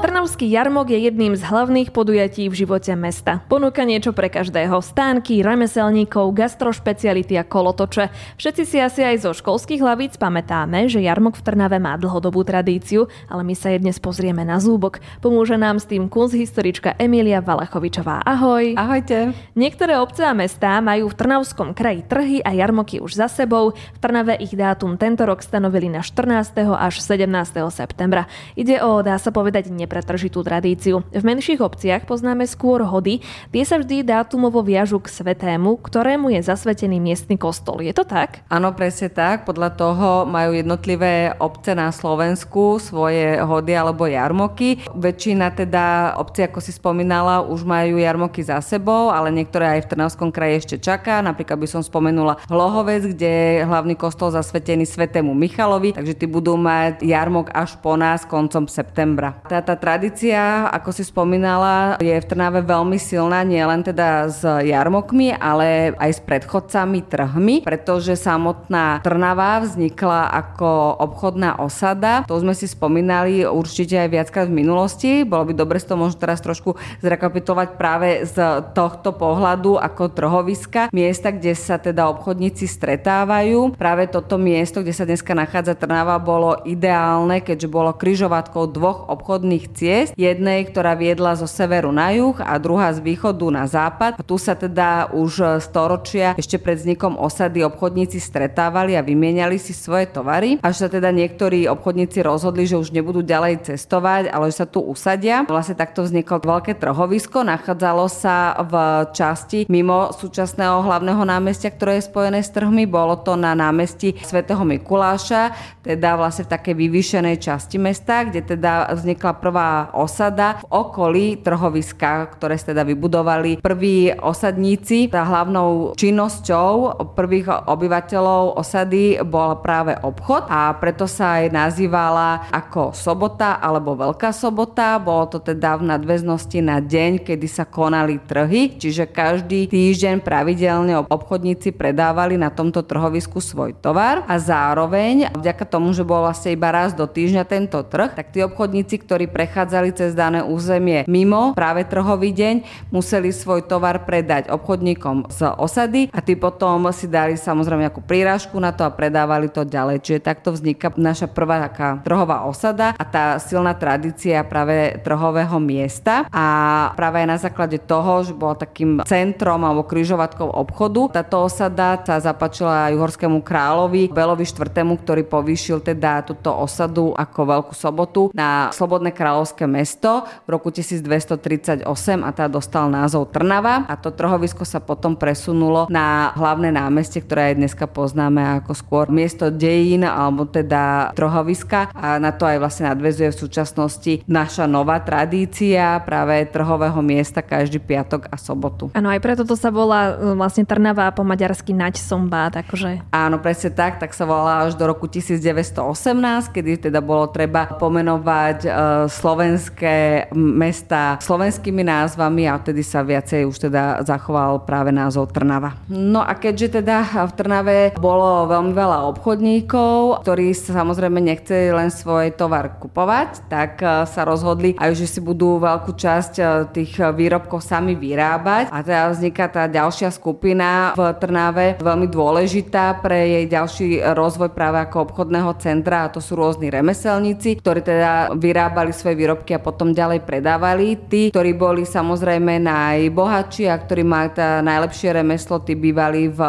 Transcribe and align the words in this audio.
Trnavský 0.00 0.48
jarmok 0.48 0.96
je 0.96 1.12
jedným 1.12 1.36
z 1.36 1.44
hlavných 1.44 1.92
podujatí 1.92 2.48
v 2.48 2.64
živote 2.64 2.88
mesta. 2.96 3.44
Ponúka 3.52 3.84
niečo 3.84 4.16
pre 4.16 4.32
každého. 4.32 4.80
Stánky, 4.80 5.44
remeselníkov, 5.44 6.32
gastrošpeciality 6.32 7.36
a 7.36 7.44
kolotoče. 7.44 8.08
Všetci 8.40 8.62
si 8.64 8.80
asi 8.80 9.04
aj 9.04 9.28
zo 9.28 9.36
školských 9.36 9.84
hlavíc 9.84 10.16
pamätáme, 10.16 10.88
že 10.88 11.04
jarmok 11.04 11.36
v 11.36 11.44
Trnave 11.44 11.76
má 11.76 12.00
dlhodobú 12.00 12.40
tradíciu, 12.48 13.12
ale 13.28 13.44
my 13.44 13.52
sa 13.52 13.76
je 13.76 13.84
dnes 13.84 14.00
pozrieme 14.00 14.40
na 14.40 14.56
zúbok. 14.56 15.04
Pomôže 15.20 15.60
nám 15.60 15.76
s 15.76 15.84
tým 15.84 16.08
kunsthistorička 16.08 16.96
Emília 16.96 17.44
Valachovičová. 17.44 18.24
Ahoj. 18.24 18.80
Ahojte. 18.80 19.36
Niektoré 19.52 20.00
obce 20.00 20.24
a 20.24 20.32
mestá 20.32 20.80
majú 20.80 21.12
v 21.12 21.18
Trnavskom 21.20 21.76
kraji 21.76 22.08
trhy 22.08 22.40
a 22.40 22.56
jarmoky 22.56 23.04
už 23.04 23.20
za 23.20 23.28
sebou. 23.28 23.76
V 23.76 23.98
Trnave 24.00 24.40
ich 24.40 24.56
dátum 24.56 24.96
tento 24.96 25.28
rok 25.28 25.44
stanovili 25.44 25.92
na 25.92 26.00
14. 26.00 26.56
až 26.72 27.04
17. 27.04 27.28
septembra. 27.68 28.24
Ide 28.56 28.80
o, 28.80 29.04
dá 29.04 29.20
sa 29.20 29.28
povedať, 29.28 29.68
nepretržitú 29.90 30.46
tradíciu. 30.46 31.02
V 31.10 31.24
menších 31.26 31.58
obciach 31.58 32.06
poznáme 32.06 32.46
skôr 32.46 32.86
hody, 32.86 33.18
tie 33.50 33.66
sa 33.66 33.82
vždy 33.82 34.06
dátumovo 34.06 34.62
viažu 34.62 35.02
k 35.02 35.10
svetému, 35.10 35.82
ktorému 35.82 36.30
je 36.30 36.46
zasvetený 36.46 37.02
miestny 37.02 37.34
kostol. 37.34 37.82
Je 37.82 37.90
to 37.90 38.06
tak? 38.06 38.46
Áno, 38.46 38.70
presne 38.70 39.10
tak. 39.10 39.42
Podľa 39.42 39.74
toho 39.74 40.08
majú 40.30 40.54
jednotlivé 40.54 41.34
obce 41.42 41.74
na 41.74 41.90
Slovensku 41.90 42.78
svoje 42.78 43.42
hody 43.42 43.74
alebo 43.74 44.06
jarmoky. 44.06 44.86
Väčšina 44.94 45.50
teda 45.50 46.14
obcí, 46.22 46.46
ako 46.46 46.62
si 46.62 46.70
spomínala, 46.70 47.42
už 47.42 47.66
majú 47.66 47.98
jarmoky 47.98 48.46
za 48.46 48.62
sebou, 48.62 49.10
ale 49.10 49.34
niektoré 49.34 49.74
aj 49.74 49.90
v 49.90 49.90
Trnavskom 49.90 50.30
kraji 50.30 50.62
ešte 50.62 50.76
čaká. 50.78 51.18
Napríklad 51.18 51.58
by 51.58 51.66
som 51.66 51.82
spomenula 51.82 52.38
Hlohovec, 52.46 53.10
kde 53.10 53.30
je 53.58 53.66
hlavný 53.66 53.98
kostol 53.98 54.30
zasvetený 54.30 54.86
svetému 54.86 55.34
Michalovi, 55.34 55.96
takže 55.96 56.14
tí 56.14 56.30
budú 56.30 56.54
mať 56.54 57.02
jarmok 57.02 57.50
až 57.50 57.80
po 57.80 57.96
nás 57.96 58.28
koncom 58.28 58.68
septembra. 58.68 59.40
Tá, 59.48 59.64
tá 59.64 59.79
tradícia, 59.80 60.68
ako 60.68 60.92
si 60.92 61.08
spomínala, 61.08 61.96
je 61.98 62.12
v 62.12 62.28
Trnave 62.28 62.60
veľmi 62.60 63.00
silná, 63.00 63.40
nielen 63.40 63.80
teda 63.80 64.28
s 64.28 64.44
jarmokmi, 64.44 65.32
ale 65.32 65.96
aj 65.96 66.10
s 66.12 66.20
predchodcami 66.20 67.00
trhmi, 67.08 67.56
pretože 67.64 68.14
samotná 68.20 69.00
Trnava 69.00 69.64
vznikla 69.64 70.28
ako 70.28 71.00
obchodná 71.00 71.56
osada. 71.64 72.28
To 72.28 72.36
sme 72.36 72.52
si 72.52 72.68
spomínali 72.68 73.48
určite 73.48 73.96
aj 73.96 74.08
viackrát 74.12 74.46
v 74.52 74.60
minulosti. 74.60 75.24
Bolo 75.24 75.48
by 75.48 75.52
dobre 75.56 75.80
si 75.80 75.88
to 75.88 75.96
možno 75.96 76.20
teraz 76.20 76.44
trošku 76.44 76.76
zrekapitulovať 77.00 77.68
práve 77.80 78.28
z 78.28 78.36
tohto 78.76 79.16
pohľadu 79.16 79.80
ako 79.80 80.12
trhoviska, 80.12 80.92
miesta, 80.92 81.32
kde 81.32 81.56
sa 81.56 81.80
teda 81.80 82.12
obchodníci 82.12 82.68
stretávajú. 82.68 83.72
Práve 83.80 84.04
toto 84.12 84.36
miesto, 84.36 84.84
kde 84.84 84.92
sa 84.92 85.08
dneska 85.08 85.32
nachádza 85.32 85.72
Trnava, 85.72 86.20
bolo 86.20 86.60
ideálne, 86.68 87.40
keďže 87.40 87.72
bolo 87.72 87.96
kryžovatkou 87.96 88.68
dvoch 88.68 89.08
obchodných 89.08 89.69
ciest. 89.72 90.12
Jednej, 90.18 90.66
ktorá 90.66 90.98
viedla 90.98 91.38
zo 91.38 91.46
severu 91.46 91.94
na 91.94 92.10
juh 92.12 92.34
a 92.42 92.58
druhá 92.58 92.90
z 92.90 93.00
východu 93.00 93.46
na 93.50 93.64
západ. 93.70 94.18
A 94.18 94.22
tu 94.22 94.36
sa 94.36 94.58
teda 94.58 95.14
už 95.14 95.62
storočia 95.62 96.34
ešte 96.34 96.58
pred 96.58 96.76
vznikom 96.76 97.14
osady 97.16 97.62
obchodníci 97.62 98.18
stretávali 98.18 98.98
a 98.98 99.04
vymieniali 99.06 99.56
si 99.56 99.70
svoje 99.70 100.10
tovary. 100.10 100.58
Až 100.60 100.86
sa 100.86 100.88
teda 100.90 101.14
niektorí 101.14 101.70
obchodníci 101.70 102.24
rozhodli, 102.24 102.66
že 102.66 102.80
už 102.80 102.90
nebudú 102.90 103.22
ďalej 103.22 103.70
cestovať, 103.70 104.32
ale 104.32 104.50
že 104.50 104.64
sa 104.64 104.66
tu 104.66 104.82
usadia. 104.82 105.46
Vlastne 105.46 105.78
takto 105.78 106.02
vzniklo 106.02 106.42
veľké 106.42 106.74
trhovisko. 106.76 107.46
Nachádzalo 107.46 108.10
sa 108.10 108.56
v 108.64 108.74
časti 109.12 109.68
mimo 109.70 110.10
súčasného 110.16 110.82
hlavného 110.82 111.22
námestia, 111.22 111.68
ktoré 111.70 112.00
je 112.00 112.08
spojené 112.08 112.40
s 112.40 112.50
trhmi. 112.50 112.88
Bolo 112.88 113.20
to 113.20 113.36
na 113.36 113.52
námestí 113.52 114.16
svätého 114.24 114.64
Mikuláša, 114.64 115.52
teda 115.84 116.16
vlastne 116.16 116.48
v 116.48 116.52
takej 116.56 116.74
vyvýšenej 116.74 117.36
časti 117.38 117.76
mesta, 117.76 118.24
kde 118.24 118.40
teda 118.40 118.88
vznikla 118.96 119.32
prvá 119.36 119.59
prvá 119.60 119.92
osada 119.92 120.56
v 120.64 120.72
okolí 120.72 121.26
trhoviska, 121.44 122.32
ktoré 122.32 122.56
sa 122.56 122.72
teda 122.72 122.80
vybudovali 122.80 123.60
prví 123.60 124.08
osadníci. 124.16 125.12
Tá 125.12 125.20
hlavnou 125.28 125.92
činnosťou 126.00 126.96
prvých 127.12 127.68
obyvateľov 127.68 128.56
osady 128.56 129.20
bol 129.20 129.60
práve 129.60 130.00
obchod 130.00 130.48
a 130.48 130.72
preto 130.80 131.04
sa 131.04 131.44
aj 131.44 131.52
nazývala 131.52 132.48
ako 132.48 132.96
sobota 132.96 133.60
alebo 133.60 133.92
veľká 134.00 134.32
sobota. 134.32 134.96
Bolo 134.96 135.28
to 135.28 135.44
teda 135.44 135.76
v 135.76 135.92
nadväznosti 135.92 136.64
na 136.64 136.80
deň, 136.80 137.20
kedy 137.20 137.44
sa 137.44 137.68
konali 137.68 138.16
trhy, 138.16 138.80
čiže 138.80 139.12
každý 139.12 139.68
týždeň 139.68 140.24
pravidelne 140.24 141.04
obchodníci 141.04 141.76
predávali 141.76 142.40
na 142.40 142.48
tomto 142.48 142.80
trhovisku 142.80 143.44
svoj 143.44 143.76
tovar 143.76 144.24
a 144.24 144.40
zároveň 144.40 145.28
vďaka 145.36 145.68
tomu, 145.68 145.92
že 145.92 146.00
bol 146.00 146.24
vlastne 146.24 146.56
iba 146.56 146.72
raz 146.72 146.96
do 146.96 147.04
týždňa 147.04 147.44
tento 147.44 147.76
trh, 147.84 148.16
tak 148.16 148.32
tí 148.32 148.40
obchodníci, 148.40 148.96
ktorí 149.04 149.28
prechádzali 149.40 149.96
cez 149.96 150.12
dané 150.12 150.44
územie 150.44 151.08
mimo 151.08 151.56
práve 151.56 151.88
trhový 151.88 152.36
deň, 152.36 152.60
museli 152.92 153.32
svoj 153.32 153.64
tovar 153.64 154.04
predať 154.04 154.52
obchodníkom 154.52 155.32
z 155.32 155.56
osady 155.56 156.12
a 156.12 156.20
tí 156.20 156.36
potom 156.36 156.84
si 156.92 157.08
dali 157.08 157.40
samozrejme 157.40 157.88
nejakú 157.88 158.04
prírážku 158.04 158.60
na 158.60 158.76
to 158.76 158.84
a 158.84 158.92
predávali 158.92 159.48
to 159.48 159.64
ďalej. 159.64 160.04
Čiže 160.04 160.20
takto 160.20 160.52
vzniká 160.52 160.92
naša 161.00 161.24
prvá 161.32 161.56
taká 161.64 162.04
trhová 162.04 162.44
osada 162.44 162.92
a 163.00 163.04
tá 163.08 163.40
silná 163.40 163.72
tradícia 163.72 164.44
práve 164.44 165.00
trhového 165.00 165.56
miesta 165.56 166.28
a 166.28 166.46
práve 166.92 167.24
aj 167.24 167.28
na 167.32 167.38
základe 167.40 167.80
toho, 167.80 168.20
že 168.28 168.36
bola 168.36 168.60
takým 168.60 169.00
centrom 169.08 169.64
alebo 169.64 169.88
kryžovatkou 169.88 170.52
obchodu. 170.52 171.24
Táto 171.24 171.48
osada 171.48 171.96
sa 172.04 172.20
zapačila 172.20 172.92
aj 172.92 172.96
uhorskému 172.98 173.40
kráľovi 173.40 174.12
Belovi 174.12 174.44
IV., 174.44 174.68
ktorý 175.00 175.24
povýšil 175.24 175.80
teda 175.80 176.28
túto 176.28 176.52
osadu 176.52 177.16
ako 177.16 177.38
Veľkú 177.40 177.72
sobotu 177.72 178.28
na 178.36 178.68
Slobodné 178.74 179.14
kráľovstvo 179.14 179.29
kráľovské 179.30 179.70
mesto 179.70 180.26
v 180.42 180.58
roku 180.58 180.74
1238 180.74 181.86
a 182.26 182.30
tá 182.34 182.50
dostal 182.50 182.90
názov 182.90 183.30
Trnava 183.30 183.86
a 183.86 183.94
to 183.94 184.10
trhovisko 184.10 184.66
sa 184.66 184.82
potom 184.82 185.14
presunulo 185.14 185.86
na 185.86 186.34
hlavné 186.34 186.74
námestie, 186.74 187.22
ktoré 187.22 187.54
aj 187.54 187.62
dneska 187.62 187.86
poznáme 187.86 188.58
ako 188.58 188.74
skôr 188.74 189.06
miesto 189.06 189.54
dejín 189.54 190.02
alebo 190.02 190.50
teda 190.50 191.14
trhoviska 191.14 191.94
a 191.94 192.18
na 192.18 192.34
to 192.34 192.42
aj 192.42 192.58
vlastne 192.58 192.90
nadvezuje 192.90 193.30
v 193.30 193.38
súčasnosti 193.38 194.12
naša 194.26 194.66
nová 194.66 194.98
tradícia 194.98 196.02
práve 196.02 196.42
trhového 196.50 196.98
miesta 196.98 197.38
každý 197.38 197.78
piatok 197.78 198.26
a 198.26 198.34
sobotu. 198.34 198.90
Áno, 198.98 199.14
aj 199.14 199.22
preto 199.22 199.46
to 199.46 199.54
sa 199.54 199.70
volá 199.70 200.18
e, 200.18 200.34
vlastne 200.34 200.66
Trnava 200.66 201.14
po 201.14 201.22
maďarsky 201.22 201.70
Nať 201.70 202.02
Sombát, 202.02 202.58
akože. 202.58 203.14
Áno, 203.14 203.38
presne 203.38 203.70
tak, 203.70 204.02
tak 204.02 204.10
sa 204.10 204.26
volá 204.26 204.66
až 204.66 204.74
do 204.74 204.90
roku 204.90 205.06
1918, 205.06 206.50
kedy 206.50 206.90
teda 206.90 206.98
bolo 206.98 207.30
treba 207.30 207.70
pomenovať 207.78 208.58
uh, 208.66 209.10
slovenské 209.20 210.28
mesta 210.34 211.20
slovenskými 211.20 211.84
názvami 211.84 212.48
a 212.48 212.56
vtedy 212.56 212.80
sa 212.80 213.04
viacej 213.04 213.44
už 213.44 213.68
teda 213.68 214.00
zachoval 214.02 214.64
práve 214.64 214.88
názov 214.90 215.28
Trnava. 215.36 215.76
No 215.92 216.24
a 216.24 216.32
keďže 216.32 216.80
teda 216.80 217.04
v 217.28 217.32
Trnave 217.36 217.78
bolo 218.00 218.48
veľmi 218.48 218.72
veľa 218.72 219.04
obchodníkov, 219.12 220.24
ktorí 220.24 220.56
sa 220.56 220.80
samozrejme 220.80 221.20
nechceli 221.20 221.68
len 221.70 221.92
svoj 221.92 222.32
tovar 222.32 222.80
kupovať, 222.80 223.46
tak 223.52 223.84
e, 223.84 224.08
sa 224.08 224.24
rozhodli 224.24 224.72
aj, 224.80 224.96
že 224.96 225.06
si 225.06 225.20
budú 225.20 225.60
veľkú 225.60 225.92
časť 225.92 226.34
e, 226.40 226.44
tých 226.72 226.96
výrobkov 227.12 227.60
sami 227.60 227.92
vyrábať 227.92 228.72
a 228.72 228.80
teda 228.80 229.12
vzniká 229.12 229.44
tá 229.52 229.68
ďalšia 229.68 230.08
skupina 230.08 230.96
v 230.96 231.12
Trnave 231.20 231.76
veľmi 231.82 232.08
dôležitá 232.08 233.02
pre 233.04 233.26
jej 233.26 233.44
ďalší 233.50 234.00
rozvoj 234.14 234.54
práve 234.54 234.80
ako 234.80 235.10
obchodného 235.10 235.50
centra 235.58 236.06
a 236.06 236.12
to 236.12 236.22
sú 236.22 236.38
rôzni 236.38 236.70
remeselníci, 236.70 237.58
ktorí 237.60 237.82
teda 237.82 238.32
vyrábali 238.34 238.94
svoje 238.94 239.09
výrobky 239.14 239.56
a 239.56 239.62
potom 239.62 239.94
ďalej 239.94 240.26
predávali. 240.26 240.98
Tí, 241.08 241.30
ktorí 241.30 241.54
boli 241.56 241.86
samozrejme 241.86 242.60
najbohatší 242.60 243.70
a 243.70 243.78
ktorí 243.78 244.02
mali 244.02 244.34
tá 244.34 244.60
najlepšie 244.60 245.16
remeslo, 245.16 245.62
tí 245.62 245.78
bývali 245.78 246.28
v 246.28 246.40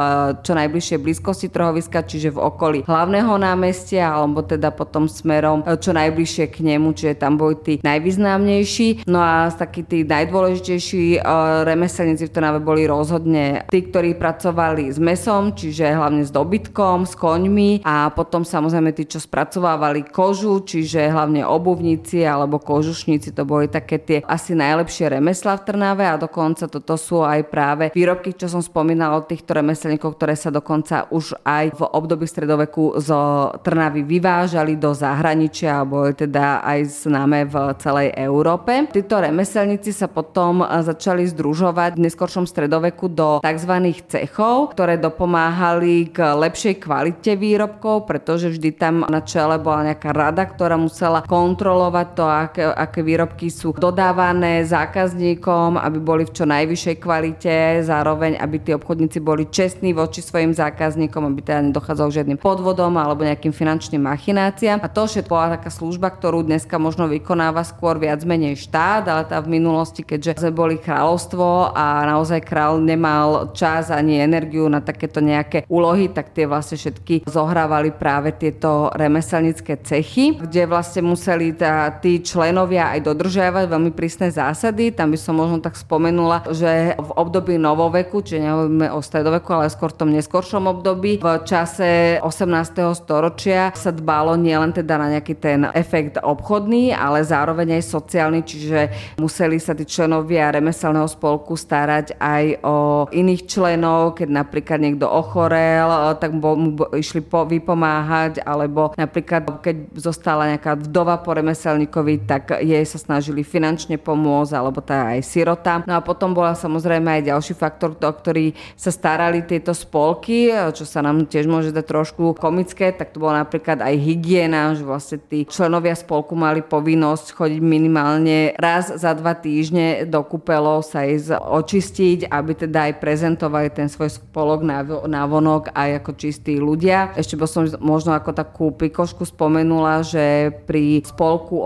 čo 0.41 0.51
najbližšej 0.57 0.99
blízkosti 0.99 1.47
trhoviska, 1.47 2.03
čiže 2.03 2.33
v 2.35 2.41
okolí 2.41 2.79
hlavného 2.83 3.37
námestia 3.37 4.11
alebo 4.11 4.41
teda 4.41 4.73
potom 4.73 5.05
smerom 5.05 5.63
čo 5.77 5.93
najbližšie 5.93 6.49
k 6.49 6.57
nemu, 6.65 6.91
čiže 6.97 7.21
tam 7.21 7.37
boli 7.37 7.55
tí 7.61 7.73
najvýznamnejší. 7.79 9.07
No 9.07 9.21
a 9.21 9.47
takí 9.53 9.85
tí 9.85 10.01
najdôležitejší 10.03 11.05
e, 11.15 11.19
remeselníci 11.63 12.27
v 12.27 12.33
Trnave 12.33 12.59
boli 12.59 12.89
rozhodne 12.89 13.63
tí, 13.69 13.85
ktorí 13.85 14.17
pracovali 14.17 14.89
s 14.89 14.97
mesom, 14.97 15.53
čiže 15.53 15.93
hlavne 15.93 16.25
s 16.25 16.33
dobytkom, 16.33 17.05
s 17.05 17.13
koňmi 17.13 17.85
a 17.85 18.09
potom 18.09 18.41
samozrejme 18.41 18.91
tí, 18.97 19.05
čo 19.05 19.21
spracovávali 19.21 20.09
kožu, 20.09 20.65
čiže 20.65 21.13
hlavne 21.13 21.45
obuvníci 21.45 22.25
alebo 22.25 22.50
alebo 22.51 22.67
kožušníci, 22.67 23.31
to 23.31 23.47
boli 23.47 23.71
také 23.71 23.95
tie 23.95 24.19
asi 24.27 24.51
najlepšie 24.51 25.15
remesla 25.15 25.55
v 25.55 25.71
Trnave 25.71 26.03
a 26.03 26.19
dokonca 26.19 26.67
toto 26.67 26.99
sú 26.99 27.23
aj 27.23 27.47
práve 27.47 27.95
výrobky, 27.95 28.35
čo 28.35 28.51
som 28.51 28.59
spomínala 28.59 29.23
od 29.23 29.31
týchto 29.31 29.55
remeselníkov, 29.55 30.19
ktoré 30.19 30.35
sa 30.35 30.51
dokonca 30.51 31.07
už 31.15 31.39
aj 31.47 31.79
v 31.79 31.81
období 31.87 32.27
stredoveku 32.27 32.99
zo 32.99 33.55
Trnavy 33.63 34.03
vyvážali 34.03 34.75
do 34.75 34.91
zahraničia 34.91 35.79
a 35.79 35.87
boli 35.87 36.11
teda 36.11 36.59
aj 36.59 37.07
známe 37.07 37.47
v 37.47 37.55
celej 37.79 38.11
Európe. 38.19 38.91
Títo 38.91 39.23
remeselníci 39.23 39.95
sa 39.95 40.11
potom 40.11 40.59
začali 40.67 41.23
združovať 41.31 41.95
v 41.95 42.03
neskôršom 42.03 42.43
stredoveku 42.43 43.07
do 43.07 43.39
tzv. 43.39 43.73
cechov, 44.11 44.75
ktoré 44.75 44.99
dopomáhali 44.99 46.11
k 46.11 46.35
lepšej 46.35 46.83
kvalite 46.83 47.39
výrobkov, 47.39 48.11
pretože 48.11 48.51
vždy 48.51 48.75
tam 48.75 49.07
na 49.07 49.23
čele 49.23 49.55
bola 49.55 49.95
nejaká 49.95 50.11
rada, 50.11 50.43
ktorá 50.43 50.75
musela 50.75 51.23
kontrolovať 51.23 52.07
to, 52.11 52.25
aké, 52.47 52.63
aké 52.65 52.99
výrobky 53.05 53.51
sú 53.51 53.75
dodávané 53.75 54.63
zákazníkom, 54.65 55.77
aby 55.77 55.97
boli 55.99 56.23
v 56.25 56.33
čo 56.33 56.45
najvyššej 56.47 56.95
kvalite, 57.01 57.55
zároveň 57.85 58.39
aby 58.39 58.57
tí 58.61 58.71
obchodníci 58.71 59.19
boli 59.21 59.49
čestní 59.49 59.91
voči 59.91 60.23
svojim 60.23 60.55
zákazníkom, 60.55 61.27
aby 61.27 61.41
teda 61.43 61.61
nedochádzalo 61.69 62.09
k 62.09 62.17
žiadnym 62.23 62.39
podvodom 62.39 62.95
alebo 62.97 63.25
nejakým 63.27 63.53
finančným 63.53 64.01
machináciám. 64.05 64.81
A 64.81 64.89
to 64.89 65.05
všetko 65.05 65.31
bola 65.31 65.55
taká 65.57 65.73
služba, 65.73 66.13
ktorú 66.13 66.45
dneska 66.45 66.77
možno 66.77 67.09
vykonáva 67.09 67.65
skôr 67.65 67.97
viac 67.97 68.21
menej 68.23 68.57
štát, 68.59 69.03
ale 69.07 69.23
tá 69.25 69.41
v 69.41 69.57
minulosti, 69.57 70.05
keďže 70.05 70.45
sme 70.45 70.51
boli 70.53 70.75
kráľovstvo 70.77 71.73
a 71.73 72.05
naozaj 72.05 72.45
král 72.45 72.77
nemal 72.81 73.55
čas 73.57 73.89
ani 73.89 74.21
energiu 74.21 74.69
na 74.69 74.83
takéto 74.83 75.23
nejaké 75.23 75.63
úlohy, 75.71 76.11
tak 76.11 76.35
tie 76.35 76.45
vlastne 76.45 76.77
všetky 76.77 77.25
zohrávali 77.25 77.93
práve 77.95 78.35
tieto 78.35 78.91
remeselnícke 78.93 79.81
cechy, 79.81 80.37
kde 80.37 80.67
vlastne 80.67 81.05
museli 81.05 81.55
tá, 81.55 81.89
tí 82.01 82.21
členovia 82.31 82.95
aj 82.95 83.03
dodržiavať 83.03 83.67
veľmi 83.67 83.91
prísne 83.91 84.31
zásady. 84.31 84.95
Tam 84.95 85.11
by 85.11 85.19
som 85.19 85.35
možno 85.35 85.59
tak 85.59 85.75
spomenula, 85.75 86.47
že 86.55 86.95
v 86.95 87.11
období 87.19 87.59
novoveku, 87.59 88.23
čiže 88.23 88.47
nehovoríme 88.47 88.87
o 88.95 89.03
stredoveku, 89.03 89.51
ale 89.51 89.67
skôr 89.67 89.91
v 89.91 89.99
tom 89.99 90.09
neskoršom 90.15 90.71
období, 90.71 91.19
v 91.19 91.27
čase 91.43 92.23
18. 92.23 92.95
storočia 92.95 93.75
sa 93.75 93.91
dbalo 93.91 94.39
nielen 94.39 94.71
teda 94.71 94.95
na 94.95 95.11
nejaký 95.11 95.35
ten 95.35 95.67
efekt 95.75 96.15
obchodný, 96.23 96.95
ale 96.95 97.19
zároveň 97.27 97.75
aj 97.81 97.91
sociálny, 97.91 98.39
čiže 98.47 98.79
museli 99.19 99.59
sa 99.59 99.75
tí 99.75 99.83
členovia 99.83 100.55
remeselného 100.55 101.09
spolku 101.11 101.59
starať 101.59 102.15
aj 102.15 102.63
o 102.63 102.77
iných 103.11 103.43
členov, 103.49 104.15
keď 104.15 104.29
napríklad 104.31 104.79
niekto 104.79 105.09
ochorel, 105.09 106.15
tak 106.15 106.31
mu 106.31 106.79
išli 106.95 107.19
po, 107.25 107.43
vypomáhať, 107.43 108.39
alebo 108.45 108.95
napríklad 108.95 109.59
keď 109.59 109.75
zostala 109.97 110.55
nejaká 110.55 110.79
vdova 110.79 111.19
po 111.19 111.35
remeselníkovi, 111.35 112.20
tak 112.27 112.61
jej 112.61 112.83
sa 112.85 112.97
snažili 112.97 113.45
finančne 113.45 113.97
pomôcť, 114.01 114.53
alebo 114.53 114.81
tá 114.81 115.13
aj 115.15 115.25
sirota. 115.25 115.83
No 115.85 115.97
a 115.97 116.01
potom 116.01 116.33
bola 116.33 116.57
samozrejme 116.57 117.19
aj 117.19 117.27
ďalší 117.29 117.53
faktor, 117.57 117.93
o 117.97 118.11
ktorý 118.11 118.53
sa 118.77 118.89
starali 118.93 119.45
tieto 119.45 119.73
spolky, 119.73 120.53
čo 120.73 120.85
sa 120.85 121.01
nám 121.05 121.25
tiež 121.27 121.45
môže 121.49 121.73
dať 121.73 121.85
trošku 121.85 122.37
komické, 122.37 122.93
tak 122.93 123.13
to 123.13 123.21
bola 123.21 123.43
napríklad 123.45 123.81
aj 123.81 123.95
hygiena, 123.97 124.73
že 124.73 124.85
vlastne 124.85 125.17
tí 125.21 125.45
členovia 125.45 125.93
spolku 125.97 126.33
mali 126.37 126.61
povinnosť 126.65 127.35
chodiť 127.35 127.61
minimálne 127.61 128.53
raz 128.57 128.93
za 128.93 129.11
dva 129.13 129.37
týždne 129.37 130.05
do 130.07 130.21
kúpelov 130.25 130.83
sa 130.87 131.05
ísť 131.05 131.37
očistiť, 131.37 132.31
aby 132.31 132.51
teda 132.55 132.91
aj 132.91 132.93
prezentovali 133.01 133.69
ten 133.71 133.87
svoj 133.89 134.11
spolok 134.17 134.63
na 135.07 135.23
vonok 135.27 135.73
aj 135.75 136.03
ako 136.03 136.11
čistí 136.17 136.57
ľudia. 136.57 137.13
Ešte 137.17 137.35
by 137.37 137.45
som 137.47 137.63
možno 137.79 138.15
ako 138.15 138.31
takú 138.35 138.65
pikošku 138.71 139.27
spomenula, 139.27 140.03
že 140.03 140.55
pri 140.65 141.03
spolku 141.05 141.61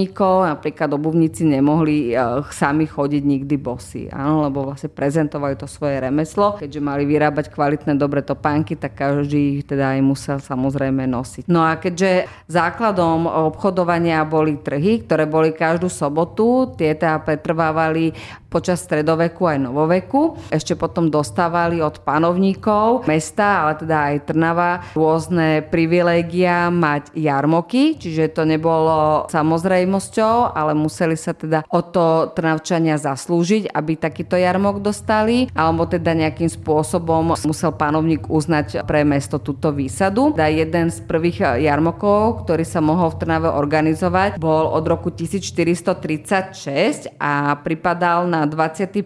obuvníkov 0.00 0.48
napríklad 0.48 0.88
obuvníci 0.96 1.44
nemohli 1.44 2.16
uh, 2.16 2.40
sami 2.48 2.88
chodiť 2.88 3.22
nikdy 3.22 3.56
bosy, 3.60 4.08
áno, 4.08 4.48
lebo 4.48 4.64
vlastne 4.72 4.88
prezentovali 4.88 5.60
to 5.60 5.68
svoje 5.68 6.00
remeslo. 6.00 6.56
Keďže 6.56 6.80
mali 6.80 7.04
vyrábať 7.04 7.52
kvalitné 7.52 8.00
dobré 8.00 8.24
topánky, 8.24 8.80
tak 8.80 8.96
každý 8.96 9.60
ich 9.60 9.68
teda 9.68 9.98
aj 9.98 10.00
musel 10.00 10.38
samozrejme 10.40 11.04
nosiť. 11.04 11.44
No 11.52 11.60
a 11.60 11.76
keďže 11.76 12.32
základom 12.48 13.28
obchodovania 13.52 14.24
boli 14.24 14.56
trhy, 14.56 15.04
ktoré 15.04 15.28
boli 15.28 15.52
každú 15.52 15.92
sobotu, 15.92 16.72
tie 16.80 16.96
teda 16.96 17.20
pretrvávali 17.20 18.16
počas 18.50 18.82
stredoveku 18.82 19.46
aj 19.46 19.58
novoveku. 19.62 20.50
Ešte 20.50 20.74
potom 20.74 21.06
dostávali 21.06 21.78
od 21.78 22.02
panovníkov 22.02 23.06
mesta, 23.06 23.64
ale 23.64 23.72
teda 23.78 23.96
aj 24.10 24.16
Trnava, 24.26 24.70
rôzne 24.98 25.62
privilégia 25.70 26.68
mať 26.68 27.14
jarmoky, 27.14 27.94
čiže 27.96 28.34
to 28.34 28.42
nebolo 28.42 29.30
samozrejmosťou, 29.80 30.52
ale 30.52 30.76
museli 30.76 31.16
sa 31.16 31.32
teda 31.32 31.64
o 31.72 31.80
to 31.80 32.36
Trnavčania 32.36 33.00
zaslúžiť, 33.00 33.72
aby 33.72 33.96
takýto 33.96 34.36
jarmok 34.36 34.84
dostali, 34.84 35.48
alebo 35.56 35.88
teda 35.88 36.12
nejakým 36.12 36.52
spôsobom 36.52 37.32
musel 37.32 37.72
panovník 37.72 38.28
uznať 38.28 38.84
pre 38.84 39.08
mesto 39.08 39.40
túto 39.40 39.72
výsadu. 39.72 40.36
Teda 40.36 40.52
jeden 40.52 40.92
z 40.92 41.00
prvých 41.04 41.56
jarmokov, 41.64 42.44
ktorý 42.44 42.64
sa 42.68 42.84
mohol 42.84 43.08
v 43.14 43.18
Trnave 43.24 43.48
organizovať, 43.48 44.36
bol 44.36 44.68
od 44.68 44.84
roku 44.84 45.08
1436 45.08 47.16
a 47.16 47.56
pripadal 47.64 48.28
na 48.28 48.44
25. 48.44 49.00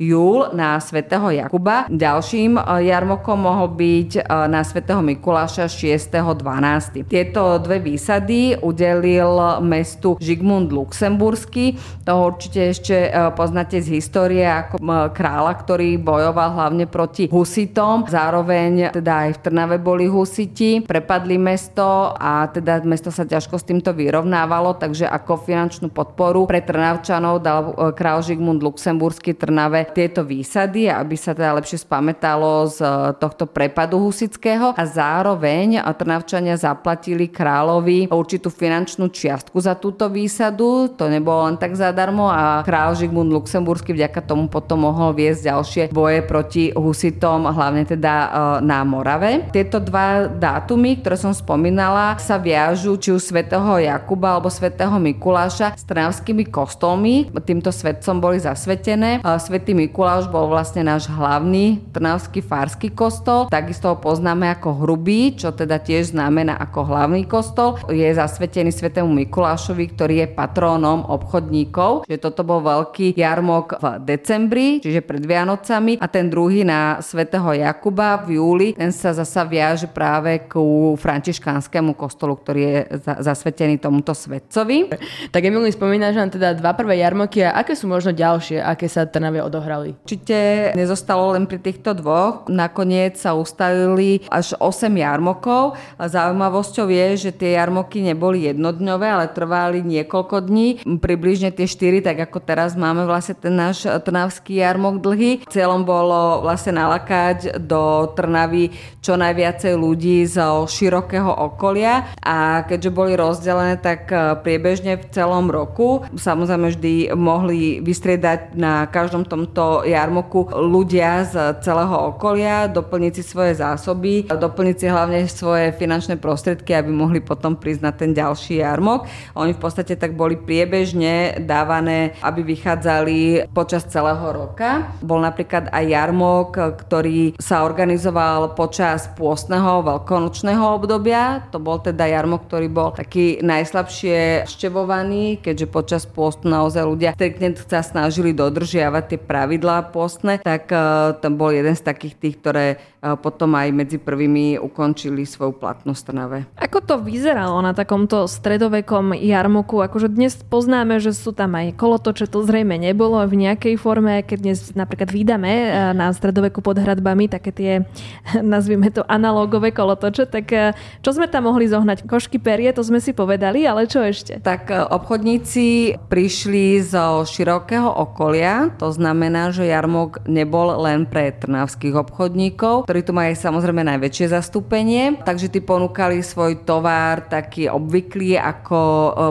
júl 0.00 0.48
na 0.56 0.80
svätého 0.80 1.28
Jakuba. 1.28 1.84
Ďalším 1.92 2.56
e, 2.56 2.62
jarmokom 2.88 3.44
mohol 3.44 3.68
byť 3.76 4.10
e, 4.16 4.20
na 4.48 4.64
svätého 4.64 5.04
Mikuláša 5.04 5.68
6.12. 5.68 7.04
Tieto 7.08 7.60
dve 7.60 7.82
výsady 7.82 8.56
udelil 8.58 9.58
mestu 9.98 10.14
Žigmund 10.22 10.70
Luxemburský. 10.70 11.74
To 12.06 12.30
určite 12.30 12.70
ešte 12.70 13.10
e, 13.10 13.34
poznáte 13.34 13.82
z 13.82 13.98
histórie 13.98 14.46
ako 14.46 14.78
kráľa, 15.10 15.58
ktorý 15.58 15.98
bojoval 15.98 16.54
hlavne 16.54 16.86
proti 16.86 17.26
husitom. 17.26 18.06
Zároveň 18.06 18.94
teda 18.94 19.26
aj 19.26 19.30
v 19.34 19.38
Trnave 19.42 19.76
boli 19.82 20.06
husiti, 20.06 20.78
prepadli 20.86 21.34
mesto 21.34 22.14
a 22.14 22.46
teda 22.46 22.86
mesto 22.86 23.10
sa 23.10 23.26
ťažko 23.26 23.58
s 23.58 23.66
týmto 23.66 23.90
vyrovnávalo, 23.90 24.78
takže 24.78 25.10
ako 25.10 25.42
finančnú 25.42 25.90
podporu 25.90 26.46
pre 26.46 26.62
Trnavčanov 26.62 27.42
dal 27.42 27.74
král 27.98 28.22
Žigmund 28.22 28.62
Luxemburský 28.62 29.34
Trnave 29.34 29.82
tieto 29.90 30.22
výsady, 30.22 30.86
aby 30.86 31.18
sa 31.18 31.34
teda 31.34 31.58
lepšie 31.58 31.82
spamätalo 31.82 32.70
z 32.70 32.78
e, 32.86 32.86
tohto 33.18 33.50
prepadu 33.50 33.98
husického 33.98 34.78
a 34.78 34.82
zároveň 34.86 35.82
Trnavčania 35.98 36.54
zaplatili 36.54 37.26
kráľovi 37.26 38.14
určitú 38.14 38.54
finančnú 38.54 39.10
čiastku 39.10 39.58
za 39.58 39.74
túto 39.88 40.12
výsadu. 40.12 40.92
To 41.00 41.08
nebolo 41.08 41.48
len 41.48 41.56
tak 41.56 41.72
zadarmo 41.72 42.28
a 42.28 42.60
král 42.60 42.92
Žigmund 42.92 43.32
Luxemburský 43.32 43.96
vďaka 43.96 44.20
tomu 44.20 44.52
potom 44.52 44.84
mohol 44.84 45.16
viesť 45.16 45.48
ďalšie 45.48 45.82
boje 45.88 46.20
proti 46.20 46.68
husitom, 46.76 47.48
hlavne 47.48 47.88
teda 47.88 48.12
e, 48.12 48.28
na 48.68 48.84
Morave. 48.84 49.48
Tieto 49.48 49.80
dva 49.80 50.28
dátumy, 50.28 51.00
ktoré 51.00 51.16
som 51.16 51.32
spomínala, 51.32 52.20
sa 52.20 52.36
viažu 52.36 53.00
či 53.00 53.14
už 53.14 53.32
svätého 53.32 53.80
Jakuba 53.80 54.36
alebo 54.36 54.52
svätého 54.52 54.92
Mikuláša 54.98 55.72
s 55.72 55.86
trnavskými 55.88 56.44
kostolmi. 56.52 57.30
Týmto 57.48 57.72
svetcom 57.72 58.18
boli 58.18 58.42
zasvetené. 58.42 59.22
Svetý 59.38 59.72
Mikuláš 59.72 60.26
bol 60.28 60.50
vlastne 60.50 60.82
náš 60.82 61.06
hlavný 61.08 61.80
trnavský 61.94 62.42
farský 62.42 62.90
kostol. 62.90 63.46
Takisto 63.48 63.94
ho 63.94 63.96
poznáme 63.96 64.50
ako 64.52 64.84
hrubý, 64.84 65.38
čo 65.38 65.54
teda 65.54 65.78
tiež 65.78 66.12
znamená 66.12 66.58
ako 66.58 66.92
hlavný 66.92 67.24
kostol. 67.24 67.78
Je 67.86 68.10
zasvetený 68.10 68.74
svetému 68.74 69.06
Mikulášovi, 69.06 69.77
ktorý 69.86 70.24
je 70.24 70.28
patrónom 70.32 71.06
obchodníkov. 71.06 72.08
Čiže 72.08 72.18
toto 72.18 72.42
bol 72.42 72.64
veľký 72.64 73.14
jarmok 73.14 73.78
v 73.78 73.84
decembri, 74.02 74.80
čiže 74.80 75.04
pred 75.04 75.22
Vianocami 75.22 76.00
a 76.00 76.06
ten 76.08 76.32
druhý 76.32 76.64
na 76.64 76.98
svätého 77.04 77.52
Jakuba 77.52 78.24
v 78.24 78.40
júli. 78.40 78.68
Ten 78.74 78.90
sa 78.90 79.12
zasa 79.12 79.44
viaže 79.44 79.86
práve 79.86 80.48
ku 80.48 80.96
františkánskému 80.96 81.92
kostolu, 81.92 82.40
ktorý 82.40 82.60
je 82.64 82.78
zasvetený 83.20 83.76
tomuto 83.76 84.16
svetcovi. 84.16 84.88
Tak 85.28 85.42
Emil 85.44 85.68
spomína, 85.68 86.16
že 86.16 86.40
teda 86.40 86.56
dva 86.56 86.72
prvé 86.72 87.04
jarmoky 87.04 87.44
a 87.44 87.60
aké 87.60 87.76
sú 87.76 87.84
možno 87.84 88.16
ďalšie 88.16 88.64
aké 88.64 88.86
sa 88.88 89.04
Trnave 89.04 89.42
odohrali? 89.42 89.96
Určite 90.04 90.70
nezostalo 90.72 91.34
len 91.36 91.44
pri 91.50 91.58
týchto 91.60 91.92
dvoch. 91.92 92.48
Nakoniec 92.48 93.20
sa 93.20 93.34
ustavili 93.34 94.24
až 94.32 94.54
8 94.56 94.88
jarmokov. 94.92 95.74
Zaujímavosťou 95.98 96.86
je, 96.88 97.28
že 97.28 97.30
tie 97.34 97.58
jarmoky 97.58 98.00
neboli 98.00 98.48
jednodňové, 98.48 99.06
ale 99.08 99.26
trvali 99.34 99.67
niekoľko 99.68 100.46
dní. 100.46 100.68
Približne 101.02 101.52
tie 101.52 101.68
4, 101.68 102.00
tak 102.00 102.16
ako 102.30 102.40
teraz 102.40 102.72
máme 102.78 103.04
vlastne 103.04 103.36
ten 103.36 103.52
náš 103.52 103.84
trnavský 103.84 104.64
jarmok 104.64 105.04
dlhý. 105.04 105.44
Cieľom 105.50 105.84
bolo 105.84 106.46
vlastne 106.46 106.78
nalakať 106.78 107.60
do 107.60 108.08
Trnavy 108.16 108.72
čo 109.04 109.20
najviacej 109.20 109.74
ľudí 109.76 110.24
z 110.24 110.40
širokého 110.68 111.28
okolia 111.28 112.08
a 112.22 112.64
keďže 112.64 112.94
boli 112.94 113.12
rozdelené 113.18 113.76
tak 113.76 114.08
priebežne 114.40 114.96
v 115.00 115.04
celom 115.12 115.52
roku, 115.52 116.06
samozrejme 116.16 116.72
vždy 116.72 116.94
mohli 117.12 117.84
vystriedať 117.84 118.38
dať 118.38 118.40
na 118.54 118.86
každom 118.86 119.26
tomto 119.26 119.82
jarmoku 119.82 120.46
ľudia 120.52 121.26
z 121.26 121.34
celého 121.64 122.14
okolia, 122.14 122.70
doplniť 122.70 123.12
si 123.18 123.22
svoje 123.26 123.58
zásoby, 123.58 124.28
doplniť 124.28 124.76
si 124.78 124.86
hlavne 124.86 125.24
svoje 125.26 125.74
finančné 125.74 126.20
prostriedky, 126.20 126.76
aby 126.76 126.92
mohli 126.92 127.18
potom 127.18 127.58
prísť 127.58 127.82
na 127.82 127.92
ten 127.96 128.14
ďalší 128.14 128.62
jarmok. 128.62 129.08
Oni 129.34 129.57
v 129.58 129.66
podstate 129.66 129.98
tak 129.98 130.14
boli 130.14 130.38
priebežne 130.38 131.42
dávané, 131.42 132.14
aby 132.22 132.46
vychádzali 132.46 133.50
počas 133.50 133.82
celého 133.90 134.22
roka. 134.30 134.94
Bol 135.02 135.18
napríklad 135.18 135.74
aj 135.74 135.84
jarmok, 135.90 136.78
ktorý 136.86 137.34
sa 137.42 137.66
organizoval 137.66 138.54
počas 138.54 139.10
pôstneho 139.18 139.82
veľkonočného 139.82 140.62
obdobia. 140.62 141.42
To 141.50 141.58
bol 141.58 141.82
teda 141.82 142.06
jarmok, 142.06 142.46
ktorý 142.46 142.70
bol 142.70 142.94
taký 142.94 143.42
najslabšie 143.42 144.46
števovaný, 144.46 145.42
keďže 145.42 145.66
počas 145.66 146.02
pôstu 146.06 146.46
naozaj 146.46 146.86
ľudia 146.86 147.10
striktne 147.18 147.58
sa 147.58 147.82
snažili 147.82 148.30
dodržiavať 148.30 149.04
tie 149.10 149.18
pravidlá 149.18 149.90
pôstne, 149.90 150.38
tak 150.38 150.70
uh, 150.70 151.18
tam 151.18 151.34
bol 151.34 151.50
jeden 151.50 151.74
z 151.74 151.82
takých 151.82 152.14
tých, 152.14 152.36
ktoré 152.38 152.66
uh, 152.78 153.18
potom 153.18 153.58
aj 153.58 153.74
medzi 153.74 153.98
prvými 153.98 154.62
ukončili 154.62 155.26
svoju 155.26 155.58
platnosť 155.58 156.02
Trnave. 156.06 156.38
Ako 156.54 156.78
to 156.84 156.94
vyzeralo 157.02 157.58
na 157.58 157.74
takomto 157.74 158.28
stredovekom 158.30 159.18
jarmoku? 159.18 159.47
Akože 159.48 160.12
dnes 160.12 160.36
poznáme, 160.44 161.00
že 161.00 161.16
sú 161.16 161.32
tam 161.32 161.56
aj 161.56 161.72
kolotoče, 161.80 162.28
to 162.28 162.44
zrejme 162.44 162.76
nebolo 162.76 163.16
v 163.24 163.48
nejakej 163.48 163.80
forme, 163.80 164.20
keď 164.20 164.38
dnes 164.44 164.58
napríklad 164.76 165.08
vydáme 165.08 165.48
e, 165.48 165.68
na 165.96 166.12
stredoveku 166.12 166.60
pod 166.60 166.76
hradbami 166.76 167.32
také 167.32 167.50
tie, 167.50 167.72
nazvime 168.44 168.92
to 168.92 169.00
analógové 169.08 169.72
kolotoče, 169.72 170.28
tak 170.28 170.46
e, 170.52 170.76
čo 171.00 171.16
sme 171.16 171.24
tam 171.30 171.48
mohli 171.48 171.64
zohnať? 171.64 172.04
Košky 172.04 172.36
perie, 172.36 172.68
to 172.76 172.84
sme 172.84 173.00
si 173.00 173.16
povedali, 173.16 173.64
ale 173.64 173.88
čo 173.88 174.04
ešte? 174.04 174.44
Tak 174.44 174.68
e, 174.68 174.84
obchodníci 174.84 175.96
prišli 176.12 176.84
zo 176.84 177.24
širokého 177.24 177.88
okolia, 177.88 178.68
to 178.76 178.92
znamená, 178.92 179.48
že 179.50 179.64
jarmok 179.64 180.28
nebol 180.28 180.76
len 180.84 181.08
pre 181.08 181.32
trnavských 181.32 181.96
obchodníkov, 181.96 182.84
ktorí 182.84 183.00
tu 183.00 183.16
majú 183.16 183.32
samozrejme 183.32 183.82
najväčšie 183.96 184.36
zastúpenie, 184.36 185.24
takže 185.24 185.48
tí 185.48 185.64
ponúkali 185.64 186.20
svoj 186.20 186.68
tovar 186.68 187.24
taký 187.30 187.70
obvyklý 187.72 188.36
ako 188.36 188.78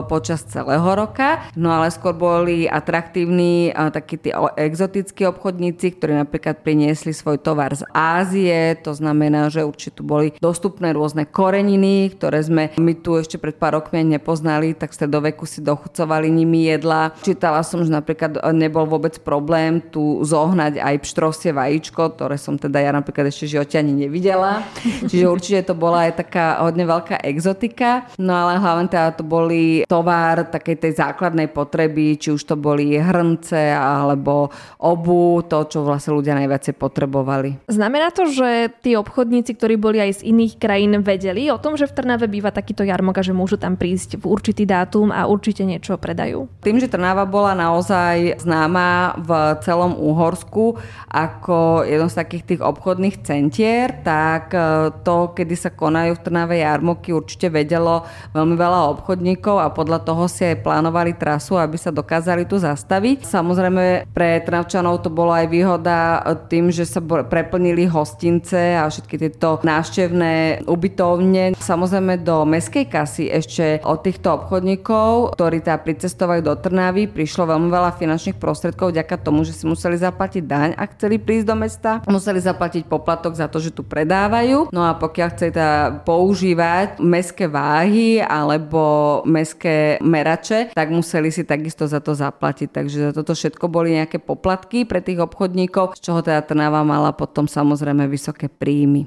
počas 0.08 0.48
celého 0.48 0.88
roka, 0.88 1.44
no 1.52 1.68
ale 1.68 1.92
skôr 1.92 2.16
boli 2.16 2.64
atraktívni 2.64 3.68
takí 3.92 4.16
tí 4.16 4.32
exotickí 4.56 5.28
obchodníci, 5.28 6.00
ktorí 6.00 6.16
napríklad 6.16 6.64
priniesli 6.64 7.12
svoj 7.12 7.36
tovar 7.44 7.76
z 7.76 7.84
Ázie, 7.92 8.80
to 8.80 8.96
znamená, 8.96 9.52
že 9.52 9.66
určite 9.66 10.00
boli 10.00 10.32
dostupné 10.40 10.96
rôzne 10.96 11.28
koreniny, 11.28 12.16
ktoré 12.16 12.40
sme 12.40 12.72
my 12.80 12.92
tu 12.96 13.20
ešte 13.20 13.36
pred 13.36 13.58
pár 13.58 13.76
rokmi 13.76 14.00
nepoznali, 14.06 14.72
tak 14.72 14.94
z 14.94 15.04
stredoveku 15.04 15.44
si 15.44 15.58
dochucovali 15.58 16.30
nimi 16.30 16.70
jedla. 16.70 17.10
Čítala 17.26 17.66
som, 17.66 17.82
že 17.82 17.90
napríklad 17.90 18.38
nebol 18.54 18.86
vôbec 18.86 19.18
problém 19.20 19.82
tu 19.82 20.22
zohnať 20.22 20.78
aj 20.78 20.94
pštrosie 21.02 21.50
vajíčko, 21.50 22.14
ktoré 22.14 22.38
som 22.38 22.54
teda 22.54 22.78
ja 22.78 22.94
napríklad 22.94 23.28
ešte 23.28 23.50
v 23.50 23.52
živote 23.58 23.74
ani 23.82 24.06
nevidela. 24.06 24.62
Čiže 25.10 25.26
určite 25.26 25.72
to 25.72 25.74
bola 25.74 26.06
aj 26.06 26.22
taká 26.22 26.62
hodne 26.62 26.86
veľká 26.86 27.20
exotika. 27.26 28.06
No 28.20 28.36
ale 28.36 28.62
hlavne 28.62 28.86
teda 28.86 29.16
to 29.18 29.26
boli 29.26 29.82
tovar 29.88 30.52
takej 30.52 30.76
tej 30.84 30.92
základnej 31.00 31.48
potreby, 31.48 32.20
či 32.20 32.36
už 32.36 32.44
to 32.44 32.54
boli 32.60 33.00
hrnce 33.00 33.72
alebo 33.72 34.52
obu, 34.76 35.40
to, 35.48 35.64
čo 35.64 35.80
vlastne 35.80 36.12
ľudia 36.12 36.36
najviac 36.36 36.76
potrebovali. 36.76 37.56
Znamená 37.72 38.12
to, 38.12 38.28
že 38.28 38.68
tí 38.84 38.92
obchodníci, 38.94 39.56
ktorí 39.56 39.80
boli 39.80 40.04
aj 40.04 40.20
z 40.20 40.28
iných 40.28 40.60
krajín, 40.60 41.00
vedeli 41.00 41.48
o 41.48 41.56
tom, 41.56 41.80
že 41.80 41.88
v 41.88 41.96
Trnave 41.96 42.28
býva 42.28 42.52
takýto 42.52 42.84
jarmok 42.84 43.16
a 43.16 43.24
že 43.24 43.32
môžu 43.32 43.56
tam 43.56 43.80
prísť 43.80 44.20
v 44.20 44.28
určitý 44.28 44.68
dátum 44.68 45.08
a 45.08 45.24
určite 45.24 45.64
niečo 45.64 45.96
predajú? 45.96 46.44
Tým, 46.60 46.76
že 46.76 46.92
Trnava 46.92 47.24
bola 47.24 47.56
naozaj 47.56 48.44
známa 48.44 49.16
v 49.16 49.30
celom 49.64 49.96
Úhorsku 49.96 50.76
ako 51.08 51.88
jedno 51.88 52.12
z 52.12 52.18
takých 52.20 52.44
tých 52.44 52.60
obchodných 52.60 53.24
centier, 53.24 54.04
tak 54.04 54.52
e, 54.52 54.92
to, 55.00 55.32
kedy 55.32 55.56
sa 55.56 55.72
konajú 55.72 56.20
v 56.20 56.24
Trnave 56.28 56.60
jarmoky, 56.60 57.16
určite 57.16 57.48
vedelo 57.48 58.04
veľmi 58.36 58.52
veľa 58.52 58.80
obchodníkov 58.98 59.56
a 59.56 59.72
podľa 59.78 60.02
toho 60.02 60.26
si 60.26 60.42
aj 60.42 60.66
plánovali 60.66 61.14
trasu, 61.14 61.54
aby 61.54 61.78
sa 61.78 61.94
dokázali 61.94 62.50
tu 62.50 62.58
zastaviť. 62.58 63.22
Samozrejme 63.22 64.10
pre 64.10 64.42
Trnavčanov 64.42 65.06
to 65.06 65.14
bolo 65.14 65.30
aj 65.30 65.46
výhoda 65.46 66.18
tým, 66.50 66.74
že 66.74 66.82
sa 66.82 66.98
preplnili 67.04 67.86
hostince 67.86 68.74
a 68.74 68.90
všetky 68.90 69.14
tieto 69.14 69.62
návštevné 69.62 70.66
ubytovne. 70.66 71.54
Samozrejme 71.54 72.26
do 72.26 72.42
meskej 72.42 72.90
kasy 72.90 73.30
ešte 73.30 73.78
od 73.86 74.02
týchto 74.02 74.34
obchodníkov, 74.42 75.38
ktorí 75.38 75.62
teda 75.62 75.78
pricestovali 75.78 76.42
do 76.42 76.58
Trnavy, 76.58 77.06
prišlo 77.06 77.46
veľmi 77.46 77.70
veľa 77.70 77.94
finančných 77.94 78.40
prostriedkov 78.42 78.90
vďaka 78.90 79.14
tomu, 79.22 79.46
že 79.46 79.54
si 79.54 79.62
museli 79.62 79.94
zaplatiť 79.94 80.42
daň, 80.42 80.68
ak 80.74 80.98
chceli 80.98 81.22
prísť 81.22 81.46
do 81.46 81.54
mesta. 81.54 81.90
Museli 82.10 82.42
zaplatiť 82.42 82.90
poplatok 82.90 83.38
za 83.38 83.46
to, 83.46 83.62
že 83.62 83.70
tu 83.70 83.86
predávajú. 83.86 84.74
No 84.74 84.82
a 84.82 84.98
pokiaľ 84.98 85.28
chcete 85.36 85.66
používať 86.02 86.98
meské 86.98 87.46
váhy 87.46 88.18
alebo 88.18 89.20
meské 89.28 89.67
merače, 90.02 90.72
tak 90.74 90.88
museli 90.90 91.32
si 91.32 91.44
takisto 91.44 91.86
za 91.86 92.00
to 92.00 92.14
zaplatiť. 92.14 92.68
Takže 92.68 92.98
za 93.08 93.12
toto 93.12 93.32
všetko 93.36 93.68
boli 93.70 93.96
nejaké 93.96 94.18
poplatky 94.20 94.84
pre 94.84 95.00
tých 95.04 95.22
obchodníkov, 95.22 95.96
z 95.96 96.00
čoho 96.10 96.20
teda 96.24 96.44
Trnava 96.44 96.82
mala 96.82 97.12
potom 97.12 97.46
samozrejme 97.46 98.08
vysoké 98.08 98.48
príjmy. 98.48 99.06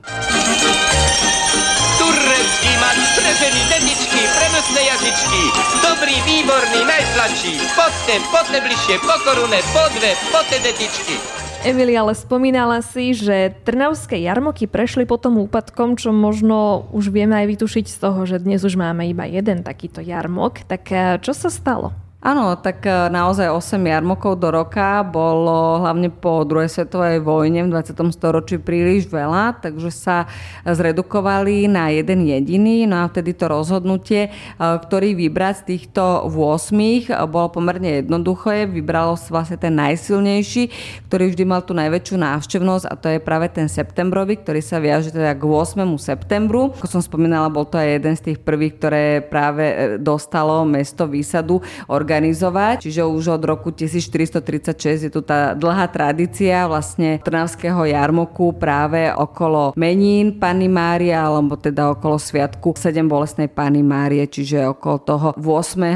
Turecký 1.97 2.71
má 2.81 2.91
strežený 3.17 3.61
detičky, 3.69 4.21
prenosné 4.37 4.81
jazyčky. 4.85 5.41
Dobrý, 5.81 6.15
výborný, 6.25 6.81
najsladší. 6.85 7.53
Poďte, 7.73 8.15
poďte 8.29 8.59
bližšie, 8.61 8.95
po 9.01 9.15
korune, 9.25 9.59
po 9.73 9.83
dve, 9.97 10.11
poďte 10.29 10.57
detičky. 10.69 11.40
Emily, 11.61 11.93
ale 11.93 12.17
spomínala 12.17 12.81
si, 12.81 13.13
že 13.13 13.53
trnavské 13.61 14.17
jarmoky 14.17 14.65
prešli 14.65 15.05
potom 15.05 15.37
úpadkom, 15.45 15.93
čo 15.93 16.09
možno 16.09 16.89
už 16.89 17.13
vieme 17.13 17.37
aj 17.37 17.53
vytušiť 17.53 17.85
z 17.85 17.97
toho, 18.01 18.25
že 18.25 18.41
dnes 18.41 18.65
už 18.65 18.81
máme 18.81 19.05
iba 19.05 19.29
jeden 19.29 19.61
takýto 19.61 20.01
jarmok. 20.01 20.65
Tak 20.65 20.83
eh, 20.89 21.21
čo 21.21 21.37
sa 21.37 21.53
stalo? 21.53 21.93
Áno, 22.21 22.53
tak 22.53 22.85
e, 22.85 23.09
naozaj 23.09 23.49
8 23.49 23.81
jarmokov 23.81 24.37
do 24.37 24.53
roka 24.53 25.01
bolo 25.01 25.81
hlavne 25.81 26.13
po 26.13 26.45
druhej 26.45 26.69
svetovej 26.69 27.17
vojne 27.17 27.65
v 27.65 27.73
20. 27.73 27.97
storočí 28.13 28.61
príliš 28.61 29.09
veľa, 29.09 29.57
takže 29.57 29.89
sa 29.89 30.29
zredukovali 30.61 31.65
na 31.65 31.89
jeden 31.89 32.29
jediný. 32.29 32.85
No 32.85 33.01
a 33.01 33.09
vtedy 33.09 33.33
to 33.33 33.49
rozhodnutie, 33.49 34.29
e, 34.29 34.31
ktorý 34.61 35.17
vybrať 35.17 35.65
z 35.65 35.67
týchto 35.73 36.29
8 36.29 37.09
e, 37.09 37.17
bolo 37.25 37.57
pomerne 37.57 38.05
jednoduché. 38.05 38.69
Vybralo 38.69 39.17
sa 39.17 39.41
vlastne 39.41 39.57
ten 39.57 39.73
najsilnejší, 39.73 40.69
ktorý 41.09 41.33
vždy 41.33 41.43
mal 41.49 41.65
tú 41.65 41.73
najväčšiu 41.73 42.21
návštevnosť 42.21 42.85
a 42.85 42.93
to 43.01 43.17
je 43.17 43.17
práve 43.17 43.49
ten 43.49 43.65
septembrový, 43.65 44.37
ktorý 44.37 44.61
sa 44.61 44.77
viaže 44.77 45.09
teda 45.09 45.33
k 45.33 45.41
8. 45.41 45.89
septembru. 45.97 46.69
Ako 46.77 46.85
som 46.85 47.01
spomínala, 47.01 47.49
bol 47.49 47.65
to 47.65 47.81
aj 47.81 47.97
jeden 47.97 48.13
z 48.13 48.21
tých 48.29 48.45
prvých, 48.45 48.77
ktoré 48.77 49.25
práve 49.25 49.97
dostalo 49.97 50.61
mesto 50.69 51.09
výsadu 51.09 51.65
organizovať. 52.11 52.83
Čiže 52.83 53.07
už 53.07 53.39
od 53.39 53.43
roku 53.47 53.71
1436 53.71 55.07
je 55.07 55.11
tu 55.11 55.23
tá 55.23 55.55
dlhá 55.55 55.87
tradícia 55.87 56.67
vlastne 56.67 57.23
Trnavského 57.23 57.87
jarmoku 57.87 58.51
práve 58.59 59.07
okolo 59.15 59.71
menín 59.79 60.35
Panny 60.35 60.67
Márie, 60.67 61.15
alebo 61.15 61.55
teda 61.55 61.95
okolo 61.95 62.19
sviatku 62.19 62.75
7 62.75 63.07
bolesnej 63.07 63.47
Panny 63.47 63.79
Márie, 63.79 64.27
čiže 64.27 64.75
okolo 64.75 64.97
toho 64.99 65.27
8. 65.39 65.79
E, 65.87 65.95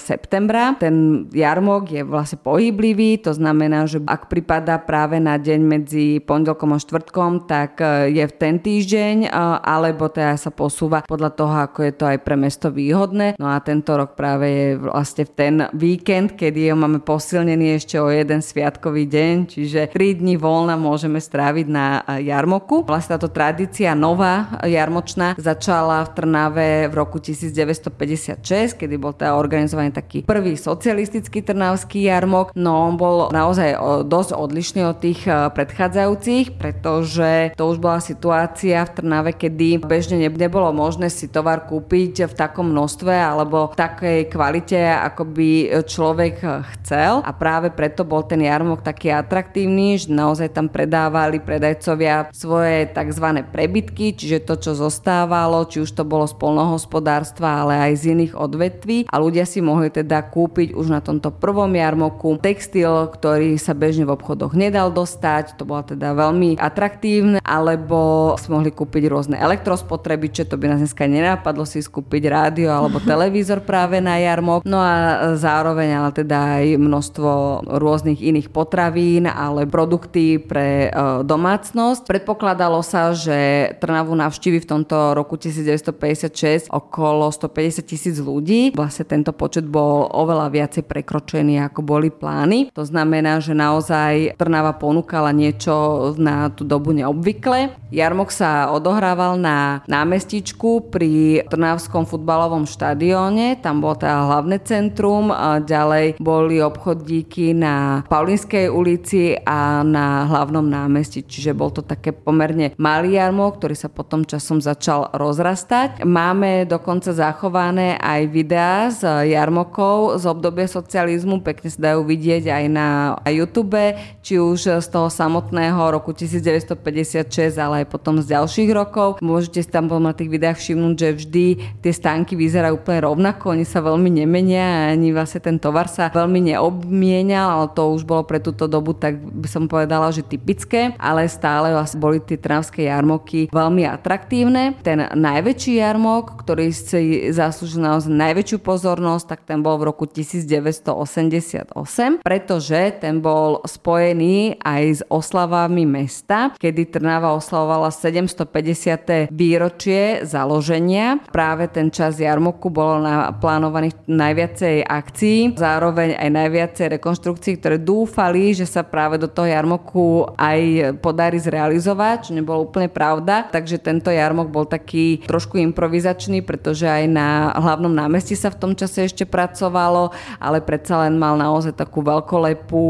septembra. 0.00 0.80
Ten 0.80 1.28
jarmok 1.28 1.92
je 1.92 2.00
vlastne 2.00 2.40
pohyblivý, 2.40 3.20
to 3.20 3.36
znamená, 3.36 3.84
že 3.84 4.00
ak 4.08 4.32
pripadá 4.32 4.80
práve 4.80 5.20
na 5.20 5.36
deň 5.36 5.60
medzi 5.60 6.06
pondelkom 6.24 6.72
a 6.72 6.80
štvrtkom, 6.80 7.44
tak 7.44 7.84
e, 7.84 8.16
je 8.16 8.24
v 8.24 8.34
ten 8.40 8.56
týždeň, 8.56 9.28
e, 9.28 9.30
alebo 9.60 10.08
teda 10.08 10.40
sa 10.40 10.48
posúva 10.48 11.04
podľa 11.04 11.30
toho, 11.36 11.54
ako 11.68 11.84
je 11.84 11.92
to 11.92 12.04
aj 12.08 12.18
pre 12.24 12.36
mesto 12.40 12.72
výhodné. 12.72 13.36
No 13.36 13.52
a 13.52 13.60
tento 13.60 13.92
rok 13.92 14.16
práve 14.16 14.46
je 14.48 14.68
vlastne 14.80 15.28
v 15.28 15.33
ten 15.34 15.66
víkend, 15.74 16.38
kedy 16.38 16.70
ho 16.70 16.76
máme 16.78 17.02
posilnený 17.02 17.82
ešte 17.82 17.98
o 17.98 18.06
jeden 18.08 18.40
sviatkový 18.40 19.10
deň, 19.10 19.34
čiže 19.50 19.80
3 19.90 20.22
dní 20.22 20.38
voľna 20.38 20.78
môžeme 20.78 21.18
stráviť 21.18 21.66
na 21.66 22.06
jarmoku. 22.22 22.86
Vlastne 22.86 23.18
táto 23.18 23.28
tradícia 23.28 23.92
nová 23.98 24.62
jarmočná 24.62 25.34
začala 25.34 26.06
v 26.06 26.10
Trnave 26.14 26.70
v 26.86 26.94
roku 26.94 27.18
1956, 27.18 28.78
kedy 28.78 28.94
bol 28.94 29.12
teda 29.12 29.34
organizovaný 29.34 29.90
taký 29.90 30.22
prvý 30.22 30.54
socialistický 30.54 31.42
trnavský 31.42 32.06
jarmok. 32.06 32.54
No 32.54 32.86
on 32.86 32.94
bol 32.94 33.34
naozaj 33.34 33.76
dosť 34.06 34.38
odlišný 34.38 34.82
od 34.86 34.96
tých 35.02 35.26
e, 35.26 35.50
predchádzajúcich, 35.50 36.56
pretože 36.56 37.52
to 37.58 37.62
už 37.66 37.82
bola 37.82 37.98
situácia 37.98 38.86
v 38.86 38.94
Trnave, 38.94 39.34
kedy 39.34 39.82
bežne 39.82 40.22
nebolo 40.30 40.70
možné 40.70 41.10
si 41.10 41.26
tovar 41.26 41.66
kúpiť 41.66 42.30
v 42.30 42.34
takom 42.34 42.70
množstve 42.70 43.10
alebo 43.10 43.74
v 43.74 43.78
takej 43.78 44.18
kvalite, 44.30 44.78
ako 44.78 45.23
ako 45.24 45.40
by 45.40 45.52
človek 45.88 46.36
chcel 46.76 47.24
a 47.24 47.32
práve 47.32 47.72
preto 47.72 48.04
bol 48.04 48.20
ten 48.28 48.44
jarmok 48.44 48.84
taký 48.84 49.08
atraktívny, 49.08 49.96
že 49.96 50.12
naozaj 50.12 50.52
tam 50.52 50.68
predávali 50.68 51.40
predajcovia 51.40 52.28
svoje 52.28 52.92
tzv. 52.92 53.40
prebytky, 53.48 54.12
čiže 54.12 54.44
to, 54.44 54.60
čo 54.60 54.76
zostávalo, 54.76 55.64
či 55.64 55.80
už 55.80 55.96
to 55.96 56.04
bolo 56.04 56.28
z 56.28 56.36
polnohospodárstva, 56.36 57.64
ale 57.64 57.72
aj 57.88 57.92
z 58.04 58.04
iných 58.12 58.32
odvetví 58.36 59.08
a 59.08 59.16
ľudia 59.16 59.48
si 59.48 59.64
mohli 59.64 59.88
teda 59.88 60.20
kúpiť 60.28 60.76
už 60.76 60.92
na 60.92 61.00
tomto 61.00 61.32
prvom 61.32 61.72
jarmoku 61.72 62.36
textil, 62.36 63.08
ktorý 63.08 63.56
sa 63.56 63.72
bežne 63.72 64.04
v 64.04 64.12
obchodoch 64.12 64.52
nedal 64.52 64.92
dostať, 64.92 65.56
to 65.56 65.64
bolo 65.64 65.88
teda 65.88 66.12
veľmi 66.12 66.60
atraktívne, 66.60 67.40
alebo 67.40 68.34
si 68.36 68.52
mohli 68.52 68.68
kúpiť 68.68 69.08
rôzne 69.08 69.36
elektrospotrebiče, 69.40 70.44
to 70.44 70.60
by 70.60 70.68
nás 70.68 70.84
dneska 70.84 71.08
nenapadlo 71.08 71.64
si 71.64 71.80
skúpiť 71.80 72.28
rádio 72.28 72.68
alebo 72.68 73.00
televízor 73.08 73.64
práve 73.64 74.04
na 74.04 74.20
jarmok. 74.20 74.66
No 74.66 74.82
a 74.82 75.13
zároveň 75.36 75.88
ale 76.00 76.10
teda 76.14 76.38
aj 76.60 76.64
množstvo 76.78 77.30
rôznych 77.78 78.20
iných 78.20 78.48
potravín, 78.52 79.26
ale 79.26 79.66
produkty 79.68 80.38
pre 80.38 80.88
e, 80.88 80.90
domácnosť. 81.26 82.06
Predpokladalo 82.06 82.80
sa, 82.80 83.12
že 83.12 83.70
Trnavu 83.82 84.14
navštívi 84.14 84.62
v 84.62 84.68
tomto 84.68 85.12
roku 85.18 85.36
1956 85.36 86.70
okolo 86.70 87.28
150 87.28 87.84
tisíc 87.84 88.16
ľudí. 88.20 88.72
Vlastne 88.72 89.04
tento 89.04 89.34
počet 89.34 89.66
bol 89.66 90.06
oveľa 90.10 90.48
viacej 90.52 90.84
prekročený, 90.86 91.60
ako 91.66 91.80
boli 91.82 92.08
plány. 92.08 92.70
To 92.72 92.86
znamená, 92.86 93.42
že 93.42 93.52
naozaj 93.52 94.38
Trnava 94.38 94.76
ponúkala 94.78 95.34
niečo 95.34 96.14
na 96.16 96.48
tú 96.48 96.62
dobu 96.62 96.94
neobvykle. 96.94 97.74
Jarmok 97.90 98.30
sa 98.30 98.70
odohrával 98.70 99.38
na 99.38 99.82
námestičku 99.86 100.90
pri 100.90 101.44
Trnavskom 101.46 102.06
futbalovom 102.06 102.66
štadióne, 102.66 103.58
tam 103.62 103.82
bolo 103.82 103.98
teda 103.98 104.26
hlavné 104.26 104.56
centrum, 104.62 104.93
a 105.34 105.58
ďalej 105.58 106.22
boli 106.22 106.62
obchodíky 106.62 107.52
na 107.54 108.06
Paulinskej 108.06 108.70
ulici 108.70 109.34
a 109.34 109.82
na 109.82 110.24
hlavnom 110.30 110.62
námestí, 110.64 111.26
čiže 111.26 111.52
bol 111.56 111.74
to 111.74 111.82
také 111.82 112.14
pomerne 112.14 112.72
malý 112.78 113.18
jarmok, 113.18 113.58
ktorý 113.58 113.74
sa 113.74 113.90
potom 113.90 114.22
časom 114.22 114.62
začal 114.62 115.10
rozrastať. 115.12 116.06
Máme 116.06 116.64
dokonca 116.64 117.10
zachované 117.10 117.98
aj 117.98 118.20
videá 118.30 118.88
z 118.90 119.30
jarmokov 119.30 120.20
z 120.20 120.24
obdobia 120.30 120.70
socializmu, 120.70 121.42
pekne 121.42 121.68
sa 121.68 121.92
dajú 121.92 122.06
vidieť 122.06 122.44
aj 122.48 122.64
na 122.70 123.18
YouTube, 123.28 123.96
či 124.22 124.38
už 124.38 124.80
z 124.80 124.88
toho 124.88 125.08
samotného 125.08 125.80
roku 125.90 126.12
1956, 126.14 127.28
ale 127.58 127.84
aj 127.84 127.86
potom 127.90 128.20
z 128.22 128.34
ďalších 128.34 128.70
rokov. 128.72 129.18
Môžete 129.20 129.64
si 129.64 129.70
tam 129.70 129.90
na 129.94 130.16
tých 130.16 130.32
videách 130.32 130.58
všimnúť, 130.58 130.96
že 130.98 131.08
vždy 131.12 131.46
tie 131.84 131.92
stánky 131.92 132.34
vyzerajú 132.34 132.80
úplne 132.80 133.06
rovnako, 133.06 133.54
oni 133.54 133.62
sa 133.62 133.78
veľmi 133.84 134.10
nemenia, 134.24 134.83
ani 134.92 135.16
vlastne 135.16 135.40
ten 135.40 135.56
tovar 135.56 135.88
sa 135.88 136.12
veľmi 136.12 136.52
neobmienial, 136.52 137.48
ale 137.48 137.66
to 137.72 137.96
už 137.96 138.04
bolo 138.04 138.28
pre 138.28 138.42
túto 138.42 138.68
dobu, 138.68 138.92
tak 138.92 139.16
by 139.16 139.48
som 139.48 139.64
povedala, 139.64 140.12
že 140.12 140.20
typické, 140.20 140.92
ale 141.00 141.24
stále 141.30 141.72
vlastne 141.72 141.98
boli 142.02 142.20
tie 142.20 142.36
trnavské 142.36 142.86
jarmoky 142.90 143.48
veľmi 143.48 143.88
atraktívne. 143.88 144.76
Ten 144.84 145.08
najväčší 145.08 145.80
jarmok, 145.80 146.44
ktorý 146.44 146.68
si 146.74 147.32
zaslúžil 147.32 147.80
naozaj 147.80 148.12
najväčšiu 148.12 148.58
pozornosť, 148.60 149.24
tak 149.24 149.40
ten 149.48 149.64
bol 149.64 149.80
v 149.80 149.88
roku 149.88 150.04
1988, 150.04 151.72
pretože 152.20 152.80
ten 153.00 153.24
bol 153.24 153.64
spojený 153.64 154.60
aj 154.60 154.82
s 154.84 155.00
oslavami 155.08 155.86
mesta, 155.88 156.52
kedy 156.58 156.90
Trnava 156.90 157.32
oslavovala 157.34 157.90
750. 157.90 159.30
výročie 159.30 160.26
založenia. 160.26 161.22
Práve 161.30 161.70
ten 161.70 161.88
čas 161.94 162.18
jarmoku 162.18 162.68
bolo 162.70 162.98
naplánovaných 163.02 163.94
najviacej 164.06 164.73
akcií, 164.82 165.54
zároveň 165.54 166.18
aj 166.18 166.30
najviacej 166.32 166.86
rekonštrukcií, 166.98 167.60
ktoré 167.60 167.78
dúfali, 167.78 168.56
že 168.56 168.66
sa 168.66 168.82
práve 168.82 169.20
do 169.20 169.30
toho 169.30 169.46
jarmoku 169.46 170.26
aj 170.34 170.58
podarí 170.98 171.38
zrealizovať, 171.38 172.30
čo 172.30 172.32
nebolo 172.32 172.64
úplne 172.64 172.88
pravda. 172.88 173.46
Takže 173.52 173.76
tento 173.78 174.08
jarmok 174.08 174.48
bol 174.48 174.64
taký 174.64 175.20
trošku 175.28 175.60
improvizačný, 175.60 176.40
pretože 176.40 176.88
aj 176.88 177.04
na 177.10 177.52
hlavnom 177.52 177.92
námestí 177.92 178.32
sa 178.32 178.48
v 178.48 178.58
tom 178.58 178.72
čase 178.72 179.04
ešte 179.04 179.28
pracovalo, 179.28 180.10
ale 180.40 180.64
predsa 180.64 181.04
len 181.04 181.20
mal 181.20 181.36
naozaj 181.36 181.76
takú 181.76 182.00
veľkolepú 182.00 182.84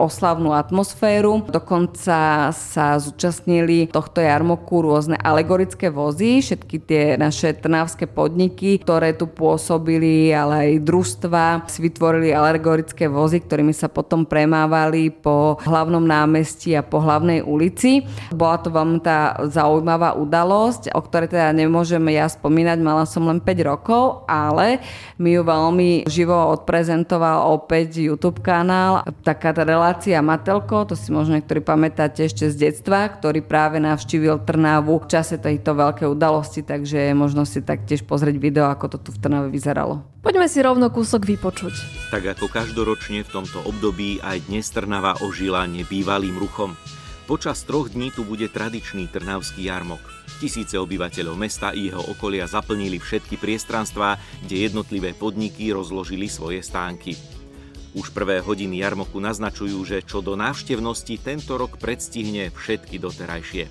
oslavnú 0.00 0.56
atmosféru. 0.56 1.44
Dokonca 1.44 2.48
sa 2.56 2.86
zúčastnili 2.96 3.92
tohto 3.92 4.24
jarmoku 4.24 4.80
rôzne 4.80 5.20
alegorické 5.20 5.92
vozy, 5.92 6.40
všetky 6.40 6.76
tie 6.80 7.04
naše 7.20 7.52
trnavské 7.52 8.08
podniky, 8.08 8.80
ktoré 8.80 9.12
tu 9.12 9.28
pôsobili, 9.28 10.32
ale 10.32 10.54
aj 10.64 10.86
družstva 10.86 11.19
si 11.68 11.78
vytvorili 11.84 12.32
alegorické 12.32 13.10
vozy, 13.10 13.42
ktorými 13.44 13.74
sa 13.76 13.90
potom 13.90 14.24
premávali 14.24 15.12
po 15.12 15.60
hlavnom 15.60 16.00
námestí 16.00 16.72
a 16.72 16.86
po 16.86 17.02
hlavnej 17.02 17.44
ulici. 17.44 18.06
Bola 18.32 18.56
to 18.62 18.72
veľmi 18.72 19.02
tá 19.04 19.36
zaujímavá 19.50 20.16
udalosť, 20.16 20.94
o 20.96 21.00
ktorej 21.04 21.34
teda 21.34 21.52
nemôžem 21.52 22.00
ja 22.08 22.30
spomínať, 22.30 22.78
mala 22.80 23.04
som 23.04 23.26
len 23.26 23.42
5 23.42 23.68
rokov, 23.68 24.24
ale 24.30 24.80
mi 25.20 25.34
ju 25.36 25.42
veľmi 25.44 26.08
živo 26.08 26.36
odprezentoval 26.56 27.50
opäť 27.52 28.00
YouTube 28.00 28.40
kanál, 28.40 29.02
taká 29.26 29.50
tá 29.50 29.66
relácia 29.66 30.22
Matelko, 30.22 30.86
to 30.86 30.94
si 30.94 31.10
možno 31.10 31.36
niektorí 31.36 31.60
pamätáte 31.60 32.24
ešte 32.24 32.46
z 32.48 32.70
detstva, 32.70 33.10
ktorý 33.10 33.42
práve 33.42 33.82
navštívil 33.82 34.46
Trnavu 34.46 35.02
v 35.02 35.10
čase 35.10 35.36
tejto 35.36 35.74
veľkej 35.74 36.08
udalosti, 36.08 36.62
takže 36.62 37.10
možno 37.12 37.42
si 37.42 37.60
taktiež 37.60 38.06
pozrieť 38.06 38.36
video, 38.38 38.70
ako 38.70 38.96
to 38.96 38.98
tu 39.00 39.10
v 39.10 39.20
Trnave 39.20 39.48
vyzeralo. 39.50 40.06
Poďme 40.20 40.52
si 40.52 40.60
rovno 40.60 40.92
kúsok 41.10 41.26
vypočuť. 41.26 41.74
Tak 42.14 42.38
ako 42.38 42.46
každoročne 42.46 43.26
v 43.26 43.32
tomto 43.34 43.58
období 43.66 44.22
aj 44.22 44.46
dnes 44.46 44.70
Trnava 44.70 45.18
ožila 45.26 45.66
nebývalým 45.66 46.38
ruchom. 46.38 46.78
Počas 47.26 47.66
troch 47.66 47.90
dní 47.90 48.14
tu 48.14 48.22
bude 48.22 48.46
tradičný 48.46 49.10
trnavský 49.10 49.66
jarmok. 49.66 49.98
Tisíce 50.38 50.78
obyvateľov 50.78 51.34
mesta 51.34 51.74
i 51.74 51.90
jeho 51.90 51.98
okolia 52.14 52.46
zaplnili 52.46 53.02
všetky 53.02 53.42
priestranstvá, 53.42 54.22
kde 54.46 54.70
jednotlivé 54.70 55.10
podniky 55.10 55.74
rozložili 55.74 56.30
svoje 56.30 56.62
stánky. 56.62 57.18
Už 57.98 58.14
prvé 58.14 58.38
hodiny 58.38 58.78
jarmoku 58.78 59.18
naznačujú, 59.18 59.82
že 59.82 60.06
čo 60.06 60.22
do 60.22 60.38
návštevnosti 60.38 61.18
tento 61.26 61.58
rok 61.58 61.74
predstihne 61.82 62.54
všetky 62.54 63.02
doterajšie. 63.02 63.66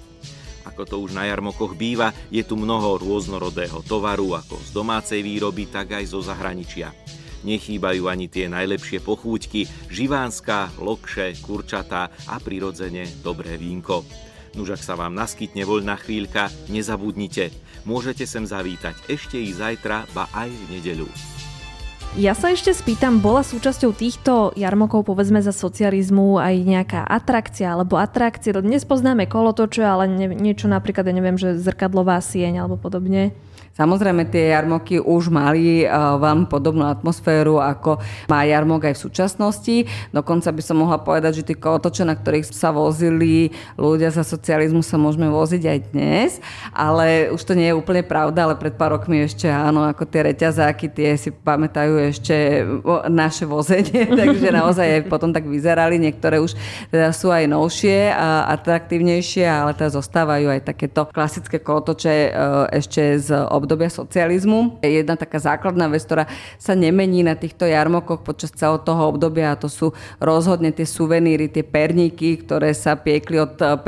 Ako 0.68 0.84
to 0.84 1.00
už 1.00 1.16
na 1.16 1.24
jarmokoch 1.24 1.72
býva, 1.72 2.12
je 2.36 2.44
tu 2.44 2.60
mnoho 2.60 3.00
rôznorodého 3.00 3.80
tovaru, 3.88 4.36
ako 4.36 4.60
z 4.60 4.76
domácej 4.76 5.24
výroby, 5.24 5.72
tak 5.72 6.04
aj 6.04 6.04
zo 6.04 6.20
zahraničia. 6.20 6.92
Nechýbajú 7.48 8.12
ani 8.12 8.28
tie 8.28 8.52
najlepšie 8.52 9.00
pochúťky, 9.00 9.66
živánska, 9.88 10.76
lokše, 10.80 11.40
kurčatá 11.40 12.12
a 12.28 12.36
prirodzene 12.40 13.08
dobré 13.24 13.56
vínko. 13.56 14.04
Nuž 14.58 14.76
ak 14.76 14.82
sa 14.82 14.98
vám 14.98 15.14
naskytne 15.14 15.62
voľná 15.64 15.96
chvíľka, 16.02 16.50
nezabudnite, 16.74 17.54
môžete 17.86 18.26
sem 18.26 18.44
zavítať 18.44 18.98
ešte 19.06 19.38
i 19.38 19.54
zajtra, 19.54 20.10
ba 20.12 20.26
aj 20.34 20.50
v 20.50 20.64
nedeľu. 20.80 21.10
Ja 22.18 22.34
sa 22.34 22.50
ešte 22.50 22.74
spýtam, 22.74 23.22
bola 23.22 23.46
súčasťou 23.46 23.94
týchto 23.94 24.50
jarmokov, 24.58 25.06
povedzme 25.06 25.46
za 25.46 25.54
socializmu, 25.54 26.42
aj 26.42 26.56
nejaká 26.66 27.02
atrakcia 27.06 27.78
alebo 27.78 28.02
atrakcie? 28.02 28.50
Dnes 28.50 28.82
poznáme 28.82 29.30
kolotoče, 29.30 29.86
ale 29.86 30.10
nie, 30.10 30.26
niečo 30.34 30.66
napríklad, 30.66 31.06
ja 31.06 31.14
neviem, 31.14 31.38
že 31.38 31.62
zrkadlová 31.62 32.18
sieň 32.18 32.66
alebo 32.66 32.82
podobne. 32.82 33.38
Samozrejme, 33.78 34.28
tie 34.28 34.52
jarmoky 34.52 35.00
už 35.00 35.32
mali 35.32 35.84
uh, 35.86 36.18
veľmi 36.20 36.46
podobnú 36.52 36.88
atmosféru, 36.88 37.62
ako 37.62 38.02
má 38.28 38.44
jarmok 38.44 38.92
aj 38.92 38.96
v 38.98 39.04
súčasnosti. 39.08 39.76
Dokonca 40.12 40.50
by 40.52 40.62
som 40.64 40.82
mohla 40.82 41.00
povedať, 41.00 41.42
že 41.42 41.48
tie 41.54 41.58
kolotoče, 41.58 42.04
na 42.04 42.16
ktorých 42.16 42.50
sa 42.52 42.74
vozili 42.76 43.52
ľudia 43.80 44.12
za 44.12 44.26
socializmu, 44.26 44.84
sa 44.84 45.00
môžeme 45.00 45.32
voziť 45.32 45.64
aj 45.64 45.80
dnes. 45.94 46.32
Ale 46.76 47.32
už 47.32 47.42
to 47.44 47.54
nie 47.56 47.72
je 47.72 47.78
úplne 47.78 48.04
pravda, 48.04 48.48
ale 48.50 48.56
pred 48.60 48.76
pár 48.76 49.00
rokmi 49.00 49.24
ešte 49.24 49.48
áno, 49.48 49.88
ako 49.88 50.04
tie 50.08 50.28
reťazáky, 50.34 50.92
tie 50.92 51.16
si 51.16 51.30
pamätajú 51.32 51.94
ešte 52.12 52.66
naše 53.08 53.48
vozenie, 53.48 54.06
takže 54.20 54.52
naozaj 54.52 54.88
aj 55.00 55.02
potom 55.08 55.32
tak 55.32 55.48
vyzerali. 55.48 55.96
Niektoré 56.00 56.44
už 56.44 56.54
teda 56.92 57.16
sú 57.16 57.32
aj 57.32 57.48
novšie 57.48 58.12
a 58.12 58.50
atraktívnejšie, 58.60 59.46
ale 59.48 59.72
teda 59.74 59.96
zostávajú 59.96 60.48
aj 60.52 60.62
takéto 60.68 61.08
klasické 61.10 61.64
kolotoče 61.64 62.16
uh, 62.30 62.68
ešte 62.70 63.18
z 63.20 63.30
obdobia 63.60 63.92
socializmu. 63.92 64.80
Jedna 64.80 65.20
taká 65.20 65.38
základná 65.44 65.92
vec, 65.92 66.08
ktorá 66.08 66.26
sa 66.56 66.74
nemení 66.74 67.22
na 67.22 67.36
týchto 67.36 67.68
jarmokoch 67.68 68.24
počas 68.24 68.56
celého 68.56 68.80
toho 68.80 69.12
obdobia 69.12 69.54
a 69.54 69.60
to 69.60 69.68
sú 69.68 69.92
rozhodne 70.18 70.72
tie 70.72 70.88
suveníry, 70.88 71.52
tie 71.52 71.68
perníky, 71.68 72.40
ktoré 72.40 72.72
sa 72.72 72.96
piekli 72.96 73.44
od 73.44 73.60
50. 73.60 73.84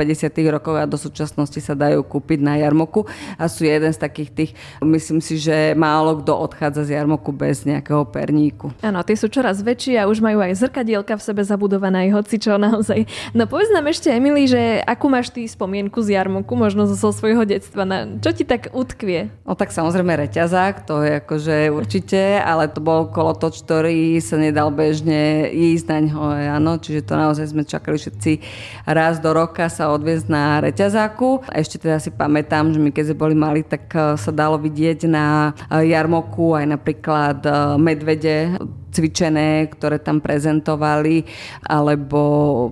rokov 0.52 0.76
a 0.76 0.84
do 0.84 1.00
súčasnosti 1.00 1.58
sa 1.58 1.72
dajú 1.72 2.04
kúpiť 2.04 2.44
na 2.44 2.60
jarmoku 2.60 3.08
a 3.40 3.48
sú 3.48 3.64
jeden 3.64 3.88
z 3.88 3.98
takých 3.98 4.30
tých, 4.30 4.50
myslím 4.84 5.24
si, 5.24 5.40
že 5.40 5.72
málo 5.72 6.20
kto 6.20 6.36
odchádza 6.36 6.84
z 6.84 7.00
jarmoku 7.00 7.32
bez 7.32 7.64
nejakého 7.64 8.04
perníku. 8.04 8.68
Áno, 8.84 9.00
tie 9.00 9.16
sú 9.16 9.32
čoraz 9.32 9.64
väčšie 9.64 9.96
a 9.96 10.10
už 10.10 10.20
majú 10.20 10.44
aj 10.44 10.60
zrkadielka 10.60 11.16
v 11.16 11.22
sebe 11.22 11.42
zabudované, 11.46 12.12
hoci 12.12 12.36
čo 12.36 12.60
naozaj. 12.60 13.08
No 13.32 13.48
povedz 13.48 13.72
nám 13.72 13.88
ešte, 13.88 14.12
Emily, 14.12 14.44
že 14.44 14.82
akú 14.84 15.08
máš 15.08 15.32
ty 15.32 15.46
spomienku 15.48 16.02
z 16.02 16.18
jarmoku, 16.18 16.52
možno 16.52 16.84
zo 16.90 17.10
svojho 17.14 17.46
detstva, 17.48 17.86
na 17.86 18.04
čo 18.20 18.34
ti 18.34 18.44
tak 18.44 18.74
utkvie? 18.74 19.32
No 19.46 19.54
tak 19.62 19.70
samozrejme 19.70 20.26
reťazák, 20.26 20.82
to 20.90 21.06
je 21.06 21.22
akože 21.22 21.56
určite, 21.70 22.42
ale 22.42 22.66
to 22.66 22.82
bol 22.82 23.06
kolotoč, 23.06 23.62
ktorý 23.62 24.18
sa 24.18 24.34
nedal 24.34 24.74
bežne 24.74 25.46
ísť 25.54 25.86
na 25.86 25.98
ňo, 26.02 26.22
áno, 26.58 26.82
čiže 26.82 27.06
to 27.06 27.14
naozaj 27.14 27.46
sme 27.46 27.62
čakali 27.62 27.94
všetci 27.94 28.42
raz 28.90 29.22
do 29.22 29.30
roka 29.30 29.70
sa 29.70 29.94
odviezť 29.94 30.26
na 30.26 30.58
reťazáku. 30.58 31.46
A 31.46 31.62
ešte 31.62 31.78
teda 31.78 32.02
si 32.02 32.10
pamätám, 32.10 32.74
že 32.74 32.82
my 32.82 32.90
keď 32.90 33.14
sme 33.14 33.22
boli 33.22 33.36
mali, 33.38 33.62
tak 33.62 33.86
eh, 33.94 34.18
sa 34.18 34.34
dalo 34.34 34.58
vidieť 34.58 35.06
na 35.06 35.54
eh, 35.54 35.86
jarmoku 35.94 36.58
aj 36.58 36.66
napríklad 36.66 37.38
eh, 37.46 37.54
medvede 37.78 38.58
cvičené, 38.92 39.72
ktoré 39.72 39.96
tam 39.96 40.20
prezentovali, 40.20 41.24
alebo 41.64 42.20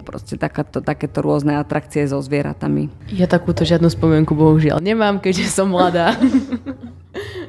proste 0.04 0.36
takáto, 0.36 0.84
takéto 0.84 1.24
rôzne 1.24 1.56
atrakcie 1.56 2.04
so 2.04 2.20
zvieratami. 2.20 2.92
Ja 3.16 3.24
takúto 3.24 3.64
žiadnu 3.64 3.88
spomienku 3.88 4.36
bohužiaľ 4.36 4.78
nemám, 4.90 5.22
keďže 5.22 5.48
som 5.48 5.72
mladá. 5.72 6.12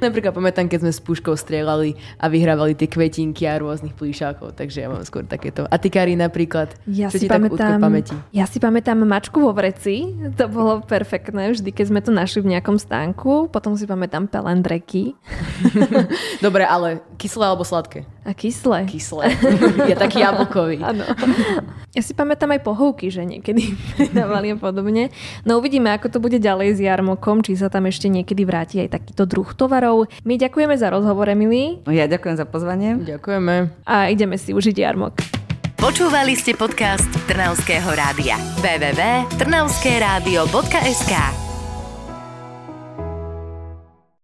Napríklad 0.01 0.33
pamätám, 0.33 0.65
keď 0.65 0.87
sme 0.87 0.91
s 0.91 1.01
puškou 1.03 1.37
strieľali 1.37 1.95
a 2.17 2.25
vyhrávali 2.27 2.73
tie 2.73 2.89
kvetinky 2.89 3.45
a 3.45 3.61
rôznych 3.61 3.93
plíšákov, 3.93 4.57
takže 4.57 4.81
ja 4.81 4.87
mám 4.89 5.05
skôr 5.05 5.23
takéto. 5.27 5.69
A 5.69 5.75
ty, 5.77 5.93
Kari, 5.93 6.17
napríklad? 6.17 6.73
Ja 6.89 7.13
si, 7.13 7.29
pamätám, 7.29 7.77
ja 8.33 8.45
si 8.49 8.57
pamätám 8.57 8.97
mačku 9.05 9.43
vo 9.43 9.53
vreci, 9.53 10.17
to 10.33 10.49
bolo 10.49 10.81
perfektné, 10.81 11.53
vždy, 11.53 11.69
keď 11.69 11.85
sme 11.87 12.01
to 12.01 12.11
našli 12.13 12.41
v 12.41 12.57
nejakom 12.57 12.81
stánku. 12.81 13.53
Potom 13.53 13.77
si 13.77 13.85
pamätám 13.85 14.25
pelendreky. 14.25 15.13
Dobre, 16.45 16.65
ale 16.65 17.05
kyslé 17.21 17.45
alebo 17.51 17.61
sladké? 17.67 18.05
A 18.21 18.37
kyslé. 18.37 18.85
Kyslé. 18.85 19.33
je 19.89 19.95
taký 19.97 20.21
jablkový. 20.21 20.77
Áno. 20.89 21.05
Ja 21.91 22.01
si 22.05 22.13
pamätám 22.13 22.53
aj 22.53 22.61
pohovky, 22.61 23.09
že 23.09 23.25
niekedy 23.25 23.73
dávali 24.13 24.53
a 24.53 24.57
podobne. 24.57 25.09
No 25.41 25.57
uvidíme, 25.57 25.89
ako 25.89 26.07
to 26.07 26.19
bude 26.21 26.37
ďalej 26.37 26.77
s 26.77 26.79
jarmokom, 26.79 27.41
či 27.41 27.57
sa 27.57 27.67
tam 27.67 27.89
ešte 27.89 28.07
niekedy 28.07 28.45
vráti 28.45 28.77
aj 28.85 28.93
takýto 29.01 29.25
druh 29.25 29.49
tovarov. 29.61 30.09
My 30.25 30.41
ďakujeme 30.41 30.73
za 30.73 30.89
rozhovor, 30.89 31.29
Emily. 31.29 31.85
No 31.85 31.93
ja 31.93 32.09
ďakujem 32.09 32.41
za 32.41 32.49
pozvanie. 32.49 32.97
Ďakujeme. 32.97 33.85
A 33.85 34.09
ideme 34.09 34.41
si 34.41 34.57
užiť 34.57 34.81
jarmok. 34.81 35.21
Počúvali 35.77 36.33
ste 36.37 36.53
podcast 36.57 37.09
Trnavského 37.25 37.89
rádia. 37.93 38.37
www.trnavskeradio.sk 38.61 41.50